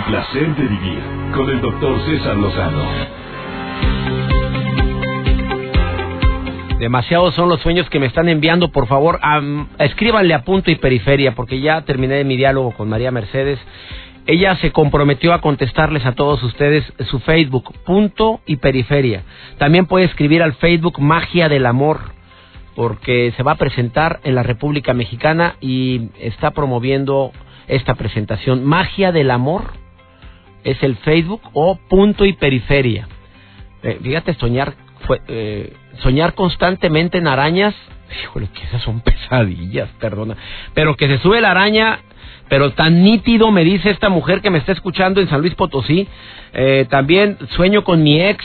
El 0.00 0.06
placer 0.06 0.48
vivir 0.54 1.02
con 1.34 1.50
el 1.50 1.60
doctor 1.60 2.00
César 2.06 2.34
Lozano. 2.34 2.84
Demasiados 6.78 7.34
son 7.34 7.50
los 7.50 7.60
sueños 7.60 7.90
que 7.90 8.00
me 8.00 8.06
están 8.06 8.30
enviando. 8.30 8.72
Por 8.72 8.86
favor, 8.86 9.20
escríbanle 9.78 10.32
a 10.32 10.42
punto 10.42 10.70
y 10.70 10.76
periferia, 10.76 11.34
porque 11.34 11.60
ya 11.60 11.82
terminé 11.82 12.24
mi 12.24 12.38
diálogo 12.38 12.70
con 12.70 12.88
María 12.88 13.10
Mercedes. 13.10 13.58
Ella 14.26 14.56
se 14.56 14.72
comprometió 14.72 15.34
a 15.34 15.42
contestarles 15.42 16.06
a 16.06 16.12
todos 16.12 16.42
ustedes 16.44 16.82
su 17.10 17.18
Facebook, 17.18 17.74
punto 17.84 18.40
y 18.46 18.56
periferia. 18.56 19.24
También 19.58 19.84
puede 19.84 20.06
escribir 20.06 20.42
al 20.42 20.54
Facebook 20.54 20.98
Magia 20.98 21.50
del 21.50 21.66
Amor, 21.66 22.00
porque 22.74 23.34
se 23.36 23.42
va 23.42 23.52
a 23.52 23.56
presentar 23.56 24.20
en 24.24 24.34
la 24.34 24.44
República 24.44 24.94
Mexicana 24.94 25.56
y 25.60 26.08
está 26.20 26.52
promoviendo 26.52 27.32
esta 27.68 27.96
presentación. 27.96 28.64
Magia 28.64 29.12
del 29.12 29.30
Amor 29.30 29.79
es 30.64 30.82
el 30.82 30.96
Facebook 30.96 31.42
o 31.52 31.78
Punto 31.88 32.24
y 32.24 32.32
Periferia. 32.34 33.08
Eh, 33.82 33.98
fíjate, 34.02 34.34
soñar, 34.34 34.74
eh, 35.28 35.72
soñar 35.98 36.34
constantemente 36.34 37.18
en 37.18 37.26
arañas, 37.26 37.74
híjole, 38.22 38.48
que 38.52 38.64
esas 38.64 38.82
son 38.82 39.00
pesadillas, 39.02 39.88
perdona. 39.98 40.36
Pero 40.74 40.96
que 40.96 41.08
se 41.08 41.18
sube 41.18 41.40
la 41.40 41.50
araña, 41.50 42.00
pero 42.48 42.72
tan 42.72 43.02
nítido, 43.02 43.50
me 43.50 43.64
dice 43.64 43.90
esta 43.90 44.08
mujer 44.08 44.40
que 44.40 44.50
me 44.50 44.58
está 44.58 44.72
escuchando 44.72 45.20
en 45.20 45.28
San 45.28 45.40
Luis 45.40 45.54
Potosí. 45.54 46.08
Eh, 46.52 46.86
también 46.90 47.38
sueño 47.56 47.84
con 47.84 48.02
mi 48.02 48.20
ex 48.20 48.44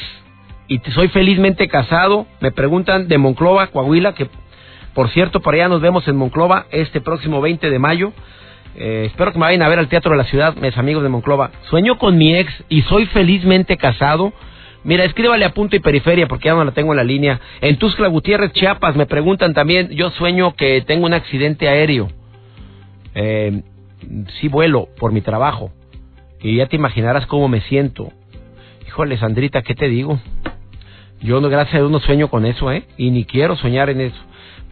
y 0.67 0.79
soy 0.93 1.09
felizmente 1.09 1.67
casado. 1.67 2.27
Me 2.39 2.51
preguntan 2.51 3.07
de 3.07 3.17
Monclova, 3.17 3.67
Coahuila, 3.67 4.13
que 4.13 4.29
por 4.95 5.09
cierto, 5.09 5.41
por 5.41 5.53
allá 5.53 5.67
nos 5.67 5.81
vemos 5.81 6.07
en 6.07 6.15
Monclova 6.15 6.67
este 6.71 7.01
próximo 7.01 7.41
20 7.41 7.69
de 7.69 7.79
mayo. 7.79 8.13
Eh, 8.77 9.05
espero 9.05 9.31
que 9.31 9.39
me 9.39 9.45
vayan 9.45 9.61
a 9.61 9.69
ver 9.69 9.79
al 9.79 9.87
Teatro 9.87 10.11
de 10.11 10.17
la 10.17 10.25
Ciudad, 10.25 10.55
mis 10.55 10.77
amigos 10.77 11.01
de 11.03 11.09
Monclova. 11.09 11.51
Sueño 11.69 11.97
con 11.97 12.17
mi 12.17 12.35
ex 12.35 12.51
y 12.67 12.81
soy 12.83 13.05
felizmente 13.07 13.77
casado. 13.77 14.33
Mira, 14.83 15.05
escríbale 15.05 15.45
a 15.45 15.53
punto 15.53 15.75
y 15.75 15.79
periferia 15.79 16.27
porque 16.27 16.49
ya 16.49 16.55
no 16.55 16.63
la 16.63 16.71
tengo 16.71 16.91
en 16.91 16.97
la 16.97 17.03
línea. 17.03 17.39
En 17.61 17.77
Tuscla 17.77 18.07
Gutiérrez, 18.07 18.51
Chiapas, 18.51 18.95
me 18.95 19.05
preguntan 19.05 19.53
también. 19.53 19.89
Yo 19.89 20.11
sueño 20.11 20.55
que 20.55 20.81
tengo 20.81 21.05
un 21.05 21.13
accidente 21.13 21.69
aéreo. 21.69 22.09
Eh, 23.15 23.63
sí 24.39 24.49
vuelo 24.49 24.89
por 24.99 25.11
mi 25.11 25.21
trabajo. 25.21 25.71
Y 26.41 26.57
ya 26.57 26.67
te 26.67 26.75
imaginarás 26.75 27.25
cómo 27.27 27.47
me 27.47 27.61
siento. 27.61 28.11
Híjole, 28.85 29.17
Sandrita, 29.17 29.61
¿qué 29.61 29.73
te 29.73 29.87
digo? 29.87 30.19
Yo, 31.21 31.41
gracias 31.41 31.75
a 31.75 31.77
Dios, 31.79 31.89
no 31.89 31.99
sueño 31.99 32.27
con 32.29 32.45
eso, 32.45 32.71
¿eh? 32.71 32.83
Y 32.97 33.09
ni 33.09 33.25
quiero 33.25 33.55
soñar 33.55 33.89
en 33.89 34.01
eso 34.01 34.25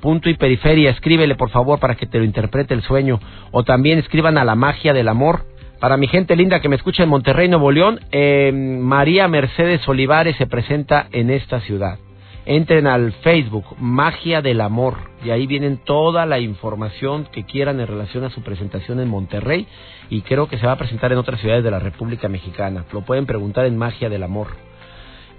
punto 0.03 0.29
y 0.29 0.33
periferia, 0.33 0.91
escríbele 0.91 1.35
por 1.35 1.49
favor 1.49 1.79
para 1.79 1.95
que 1.95 2.05
te 2.05 2.17
lo 2.17 2.25
interprete 2.25 2.73
el 2.73 2.81
sueño. 2.81 3.21
O 3.51 3.63
también 3.63 3.99
escriban 3.99 4.37
a 4.37 4.43
la 4.43 4.53
magia 4.53 4.91
del 4.91 5.07
amor. 5.07 5.45
Para 5.79 5.95
mi 5.95 6.07
gente 6.07 6.35
linda 6.35 6.59
que 6.59 6.67
me 6.67 6.75
escucha 6.75 7.03
en 7.03 7.09
Monterrey, 7.09 7.47
Nuevo 7.47 7.71
León, 7.71 8.01
eh, 8.11 8.51
María 8.51 9.29
Mercedes 9.29 9.87
Olivares 9.87 10.35
se 10.35 10.45
presenta 10.45 11.07
en 11.13 11.29
esta 11.29 11.61
ciudad. 11.61 11.99
Entren 12.45 12.85
al 12.85 13.13
Facebook, 13.23 13.63
Magia 13.79 14.41
del 14.41 14.59
Amor, 14.59 14.95
y 15.23 15.29
ahí 15.29 15.47
vienen 15.47 15.77
toda 15.77 16.25
la 16.25 16.39
información 16.39 17.25
que 17.31 17.45
quieran 17.45 17.79
en 17.79 17.87
relación 17.87 18.25
a 18.25 18.29
su 18.29 18.41
presentación 18.41 18.99
en 18.99 19.07
Monterrey, 19.07 19.65
y 20.09 20.21
creo 20.23 20.49
que 20.49 20.57
se 20.57 20.65
va 20.65 20.73
a 20.73 20.77
presentar 20.77 21.13
en 21.13 21.19
otras 21.19 21.39
ciudades 21.39 21.63
de 21.63 21.71
la 21.71 21.79
República 21.79 22.27
Mexicana. 22.27 22.83
Lo 22.91 23.05
pueden 23.05 23.25
preguntar 23.25 23.65
en 23.65 23.77
Magia 23.77 24.09
del 24.09 24.23
Amor. 24.23 24.47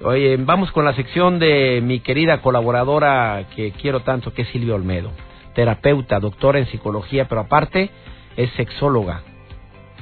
Oye, 0.05 0.37
vamos 0.37 0.71
con 0.71 0.85
la 0.85 0.93
sección 0.93 1.39
de 1.39 1.81
mi 1.83 2.01
querida 2.01 2.43
colaboradora 2.43 3.47
que 3.57 3.73
quiero 3.73 4.01
tanto, 4.01 4.35
que 4.35 4.43
es 4.43 4.49
Silvia 4.49 4.75
Olmedo, 4.75 5.11
terapeuta, 5.55 6.21
doctora 6.21 6.59
en 6.59 6.67
psicología, 6.67 7.27
pero 7.27 7.41
aparte 7.41 7.89
es 8.37 8.51
sexóloga. 8.51 9.23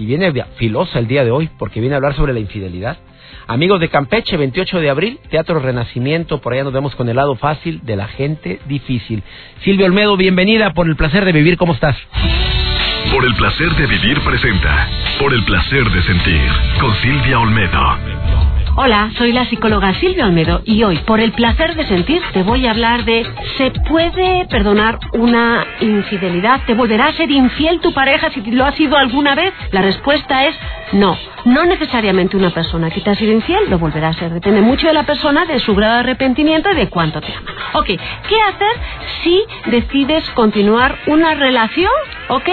Y 0.01 0.07
viene 0.07 0.33
filosa 0.57 0.99
el 0.99 1.07
día 1.07 1.25
de 1.25 1.31
hoy 1.31 1.49
porque 1.57 1.79
viene 1.79 1.95
a 1.95 1.99
hablar 1.99 2.17
sobre 2.17 2.33
la 2.33 2.41
infidelidad. 2.41 2.99
Amigos 3.47 3.79
de 3.79 3.91
Campeche, 3.91 4.37
28 4.37 4.81
de 4.81 4.91
abril, 4.91 5.21
Teatro 5.31 5.61
Renacimiento, 5.61 6.41
por 6.41 6.53
allá 6.53 6.65
nos 6.65 6.73
vemos 6.73 6.97
con 6.97 7.09
el 7.09 7.15
lado 7.15 7.37
fácil 7.37 7.81
de 7.85 7.95
la 7.95 8.09
gente 8.09 8.59
difícil. 8.67 9.23
Silvia 9.63 9.87
Olmedo, 9.87 10.17
bienvenida 10.17 10.73
por 10.73 10.89
el 10.89 10.97
placer 10.97 11.25
de 11.25 11.31
vivir, 11.31 11.57
¿cómo 11.57 11.75
estás? 11.75 11.97
Por 13.13 13.25
el 13.25 13.35
placer 13.37 13.71
de 13.77 13.87
vivir 13.87 14.19
presenta, 14.25 14.89
por 15.21 15.33
el 15.33 15.45
placer 15.45 15.89
de 15.91 16.03
sentir, 16.03 16.51
con 16.81 16.93
Silvia 16.97 17.39
Olmedo 17.39 18.62
Hola, 18.75 19.11
soy 19.19 19.33
la 19.33 19.45
psicóloga 19.45 19.93
Silvia 20.01 20.25
Olmedo 20.25 20.63
y 20.65 20.83
hoy, 20.83 20.97
por 21.01 21.21
el 21.21 21.33
placer 21.33 21.75
de 21.75 21.87
sentir, 21.87 22.23
te 22.33 22.43
voy 22.43 22.67
a 22.67 22.71
hablar 22.71 23.05
de 23.05 23.27
¿se 23.59 23.71
puede 23.87 24.47
perdonar 24.47 24.99
una 25.13 25.67
infidelidad? 25.81 26.63
¿Te 26.67 26.73
volverá 26.73 27.09
a 27.09 27.13
ser 27.13 27.31
infiel 27.31 27.81
tu 27.81 27.93
pareja 27.93 28.31
si 28.31 28.41
lo 28.51 28.65
ha 28.65 28.73
sido 28.73 28.97
alguna 28.97 29.35
vez? 29.35 29.53
La 29.73 29.83
respuesta 29.83 30.47
es 30.47 30.57
no. 30.93 31.19
No 31.45 31.67
necesariamente 31.67 32.35
una 32.39 32.49
persona 32.49 32.89
que 32.91 33.03
te 33.03 33.11
ha 33.11 33.15
sido 33.15 33.33
infiel 33.33 33.69
lo 33.69 33.79
volverá 33.79 34.09
a 34.09 34.15
ser. 34.15 34.33
Depende 34.33 34.63
mucho 34.63 34.87
de 34.87 34.95
la 34.95 35.05
persona, 35.05 35.45
de 35.45 35.61
su 35.61 35.75
grado 35.75 35.95
de 35.95 36.01
arrepentimiento 36.01 36.71
y 36.71 36.77
de 36.77 36.89
cuánto 36.89 37.21
te 37.21 37.31
ama. 37.31 37.51
Ok, 37.75 37.87
¿qué 37.87 38.41
hacer 38.49 38.73
si 39.23 39.43
decides 39.67 40.25
continuar 40.31 40.97
una 41.09 41.35
relación? 41.35 41.93
¿Ok? 42.29 42.49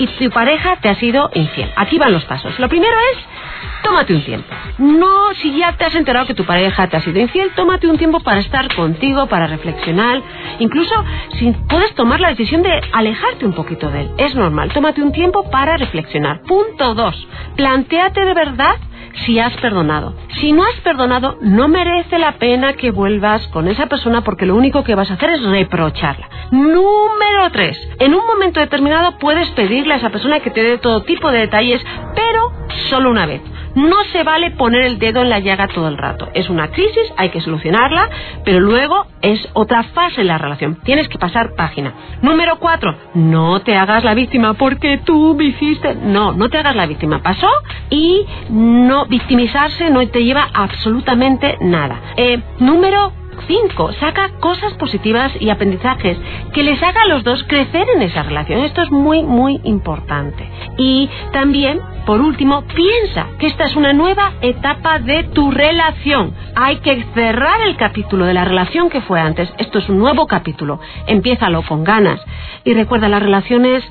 Y 0.00 0.08
tu 0.08 0.28
pareja 0.30 0.76
te 0.80 0.88
ha 0.88 0.96
sido 0.96 1.30
infiel. 1.34 1.70
Aquí 1.76 1.98
van 1.98 2.12
los 2.12 2.24
pasos. 2.24 2.58
Lo 2.58 2.68
primero 2.68 2.96
es 3.12 3.35
tómate 3.82 4.14
un 4.14 4.24
tiempo. 4.24 4.48
No, 4.78 5.34
si 5.40 5.56
ya 5.56 5.72
te 5.76 5.84
has 5.84 5.94
enterado 5.94 6.26
que 6.26 6.34
tu 6.34 6.44
pareja 6.44 6.88
te 6.88 6.96
ha 6.96 7.00
sido 7.00 7.18
infiel, 7.20 7.50
tómate 7.54 7.86
un 7.86 7.98
tiempo 7.98 8.20
para 8.20 8.40
estar 8.40 8.74
contigo, 8.74 9.26
para 9.26 9.46
reflexionar. 9.46 10.22
Incluso 10.58 10.94
si 11.38 11.52
puedes 11.68 11.94
tomar 11.94 12.20
la 12.20 12.28
decisión 12.28 12.62
de 12.62 12.80
alejarte 12.92 13.46
un 13.46 13.52
poquito 13.52 13.90
de 13.90 14.02
él. 14.02 14.10
Es 14.18 14.34
normal. 14.34 14.70
Tómate 14.72 15.02
un 15.02 15.12
tiempo 15.12 15.50
para 15.50 15.76
reflexionar. 15.76 16.42
Punto 16.42 16.94
dos. 16.94 17.28
Plantéate 17.56 18.24
de 18.24 18.34
verdad 18.34 18.76
si 19.24 19.38
has 19.38 19.56
perdonado. 19.58 20.14
Si 20.40 20.52
no 20.52 20.64
has 20.64 20.80
perdonado, 20.82 21.38
no 21.40 21.68
merece 21.68 22.18
la 22.18 22.32
pena 22.32 22.74
que 22.74 22.90
vuelvas 22.90 23.46
con 23.48 23.68
esa 23.68 23.86
persona 23.86 24.22
porque 24.22 24.46
lo 24.46 24.54
único 24.54 24.84
que 24.84 24.94
vas 24.94 25.10
a 25.10 25.14
hacer 25.14 25.30
es 25.30 25.42
reprocharla. 25.42 26.28
Número 26.50 27.50
3. 27.50 27.88
En 28.00 28.14
un 28.14 28.26
momento 28.26 28.60
determinado 28.60 29.18
puedes 29.18 29.48
pedirle 29.50 29.94
a 29.94 29.96
esa 29.96 30.10
persona 30.10 30.40
que 30.40 30.50
te 30.50 30.62
dé 30.62 30.78
todo 30.78 31.02
tipo 31.02 31.30
de 31.30 31.40
detalles, 31.40 31.82
pero 32.14 32.52
solo 32.90 33.10
una 33.10 33.26
vez. 33.26 33.40
No 33.76 33.96
se 34.12 34.24
vale 34.24 34.50
poner 34.52 34.82
el 34.82 34.98
dedo 34.98 35.22
en 35.22 35.30
la 35.30 35.38
llaga 35.38 35.68
todo 35.68 35.86
el 35.88 35.98
rato. 35.98 36.28
Es 36.34 36.48
una 36.50 36.68
crisis, 36.68 37.12
hay 37.16 37.28
que 37.28 37.40
solucionarla, 37.40 38.08
pero 38.44 38.58
luego 38.58 39.06
es 39.22 39.48
otra 39.52 39.84
fase 39.84 40.22
en 40.22 40.26
la 40.26 40.38
relación. 40.38 40.80
Tienes 40.82 41.08
que 41.08 41.18
pasar 41.18 41.54
página. 41.54 41.92
Número 42.22 42.58
cuatro, 42.58 42.96
no 43.14 43.60
te 43.60 43.76
hagas 43.76 44.02
la 44.02 44.14
víctima 44.14 44.54
porque 44.54 44.98
tú 45.04 45.34
me 45.38 45.44
hiciste. 45.44 45.94
No, 45.94 46.32
no 46.32 46.48
te 46.48 46.58
hagas 46.58 46.74
la 46.74 46.86
víctima. 46.86 47.22
Pasó 47.22 47.48
y 47.90 48.24
no 48.50 49.06
victimizarse 49.06 49.90
no 49.90 50.06
te 50.08 50.24
lleva 50.24 50.48
absolutamente 50.52 51.58
nada. 51.60 52.00
Eh, 52.16 52.40
número 52.58 53.12
5. 53.46 53.92
Saca 53.94 54.30
cosas 54.40 54.74
positivas 54.74 55.32
y 55.40 55.50
aprendizajes 55.50 56.18
que 56.52 56.62
les 56.62 56.82
haga 56.82 57.02
a 57.02 57.08
los 57.08 57.24
dos 57.24 57.44
crecer 57.44 57.86
en 57.94 58.02
esa 58.02 58.22
relación. 58.22 58.60
Esto 58.60 58.82
es 58.82 58.90
muy, 58.90 59.22
muy 59.22 59.60
importante. 59.64 60.48
Y 60.78 61.08
también, 61.32 61.80
por 62.04 62.20
último, 62.20 62.62
piensa 62.62 63.26
que 63.38 63.46
esta 63.46 63.64
es 63.64 63.76
una 63.76 63.92
nueva 63.92 64.32
etapa 64.40 64.98
de 64.98 65.24
tu 65.24 65.50
relación. 65.50 66.34
Hay 66.54 66.76
que 66.76 67.04
cerrar 67.14 67.60
el 67.62 67.76
capítulo 67.76 68.24
de 68.24 68.34
la 68.34 68.44
relación 68.44 68.90
que 68.90 69.00
fue 69.00 69.20
antes. 69.20 69.52
Esto 69.58 69.78
es 69.78 69.88
un 69.88 69.98
nuevo 69.98 70.26
capítulo. 70.26 70.80
Empiézalo 71.06 71.62
con 71.62 71.84
ganas. 71.84 72.20
Y 72.64 72.74
recuerda, 72.74 73.08
las 73.08 73.22
relaciones 73.22 73.84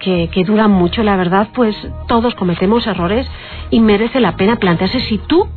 que 0.00 0.44
duran 0.46 0.70
mucho, 0.70 1.02
la 1.02 1.16
verdad, 1.16 1.48
pues 1.54 1.76
todos 2.08 2.34
cometemos 2.34 2.86
errores 2.86 3.30
y 3.70 3.80
merece 3.80 4.20
la 4.20 4.36
pena 4.36 4.56
plantearse 4.56 5.00
si 5.00 5.18
tú 5.18 5.48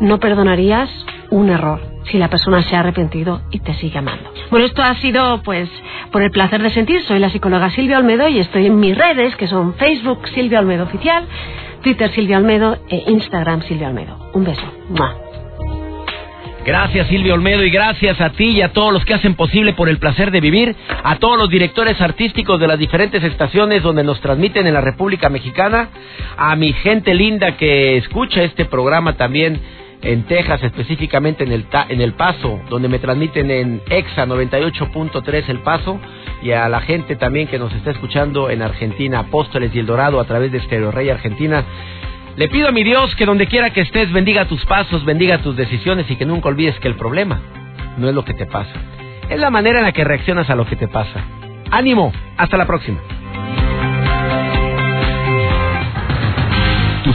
no 0.00 0.18
perdonarías 0.18 0.88
un 1.30 1.50
error 1.50 1.97
si 2.10 2.18
la 2.18 2.28
persona 2.28 2.62
se 2.62 2.76
ha 2.76 2.80
arrepentido 2.80 3.42
y 3.50 3.60
te 3.60 3.74
sigue 3.74 3.98
amando. 3.98 4.32
Bueno, 4.50 4.66
esto 4.66 4.82
ha 4.82 4.94
sido 4.96 5.42
pues 5.42 5.68
por 6.10 6.22
el 6.22 6.30
placer 6.30 6.62
de 6.62 6.70
sentir. 6.70 7.02
Soy 7.04 7.18
la 7.18 7.30
psicóloga 7.30 7.70
Silvia 7.70 7.98
Olmedo 7.98 8.28
y 8.28 8.38
estoy 8.38 8.66
en 8.66 8.80
mis 8.80 8.96
redes 8.96 9.36
que 9.36 9.46
son 9.46 9.74
Facebook 9.74 10.26
Silvia 10.34 10.60
Olmedo 10.60 10.84
Oficial, 10.84 11.24
Twitter 11.82 12.10
Silvia 12.12 12.38
Olmedo 12.38 12.78
e 12.88 13.04
Instagram 13.08 13.62
Silvia 13.62 13.88
Olmedo. 13.88 14.30
Un 14.34 14.44
beso. 14.44 14.62
Gracias 16.64 17.06
Silvia 17.06 17.32
Olmedo 17.32 17.64
y 17.64 17.70
gracias 17.70 18.20
a 18.20 18.30
ti 18.30 18.48
y 18.48 18.60
a 18.60 18.74
todos 18.74 18.92
los 18.92 19.04
que 19.06 19.14
hacen 19.14 19.34
posible 19.36 19.72
por 19.72 19.88
el 19.88 19.98
placer 19.98 20.30
de 20.30 20.40
vivir, 20.40 20.76
a 21.02 21.16
todos 21.16 21.38
los 21.38 21.48
directores 21.48 21.98
artísticos 21.98 22.60
de 22.60 22.66
las 22.66 22.78
diferentes 22.78 23.22
estaciones 23.24 23.82
donde 23.82 24.04
nos 24.04 24.20
transmiten 24.20 24.66
en 24.66 24.74
la 24.74 24.82
República 24.82 25.30
Mexicana, 25.30 25.88
a 26.36 26.54
mi 26.56 26.74
gente 26.74 27.14
linda 27.14 27.56
que 27.56 27.96
escucha 27.96 28.42
este 28.42 28.66
programa 28.66 29.16
también 29.16 29.58
en 30.02 30.24
Texas, 30.24 30.62
específicamente 30.62 31.44
en 31.44 31.52
el, 31.52 31.66
en 31.88 32.00
el 32.00 32.12
Paso, 32.14 32.60
donde 32.68 32.88
me 32.88 32.98
transmiten 32.98 33.50
en 33.50 33.82
EXA 33.88 34.26
98.3 34.26 35.48
El 35.48 35.58
Paso, 35.60 36.00
y 36.42 36.52
a 36.52 36.68
la 36.68 36.80
gente 36.80 37.16
también 37.16 37.48
que 37.48 37.58
nos 37.58 37.72
está 37.72 37.90
escuchando 37.90 38.50
en 38.50 38.62
Argentina, 38.62 39.20
Apóstoles 39.20 39.74
y 39.74 39.80
El 39.80 39.86
Dorado 39.86 40.20
a 40.20 40.24
través 40.24 40.52
de 40.52 40.60
Stereo 40.60 40.90
Rey 40.90 41.10
Argentina. 41.10 41.64
Le 42.36 42.48
pido 42.48 42.68
a 42.68 42.72
mi 42.72 42.84
Dios 42.84 43.14
que 43.16 43.26
donde 43.26 43.48
quiera 43.48 43.70
que 43.70 43.80
estés 43.80 44.12
bendiga 44.12 44.44
tus 44.46 44.64
pasos, 44.66 45.04
bendiga 45.04 45.38
tus 45.38 45.56
decisiones 45.56 46.08
y 46.10 46.16
que 46.16 46.24
nunca 46.24 46.48
olvides 46.48 46.78
que 46.78 46.88
el 46.88 46.94
problema 46.94 47.40
no 47.96 48.08
es 48.08 48.14
lo 48.14 48.24
que 48.24 48.34
te 48.34 48.46
pasa, 48.46 48.74
es 49.28 49.40
la 49.40 49.50
manera 49.50 49.80
en 49.80 49.84
la 49.84 49.92
que 49.92 50.04
reaccionas 50.04 50.48
a 50.48 50.54
lo 50.54 50.64
que 50.64 50.76
te 50.76 50.86
pasa. 50.86 51.24
Ánimo, 51.70 52.12
hasta 52.36 52.56
la 52.56 52.66
próxima. 52.66 53.00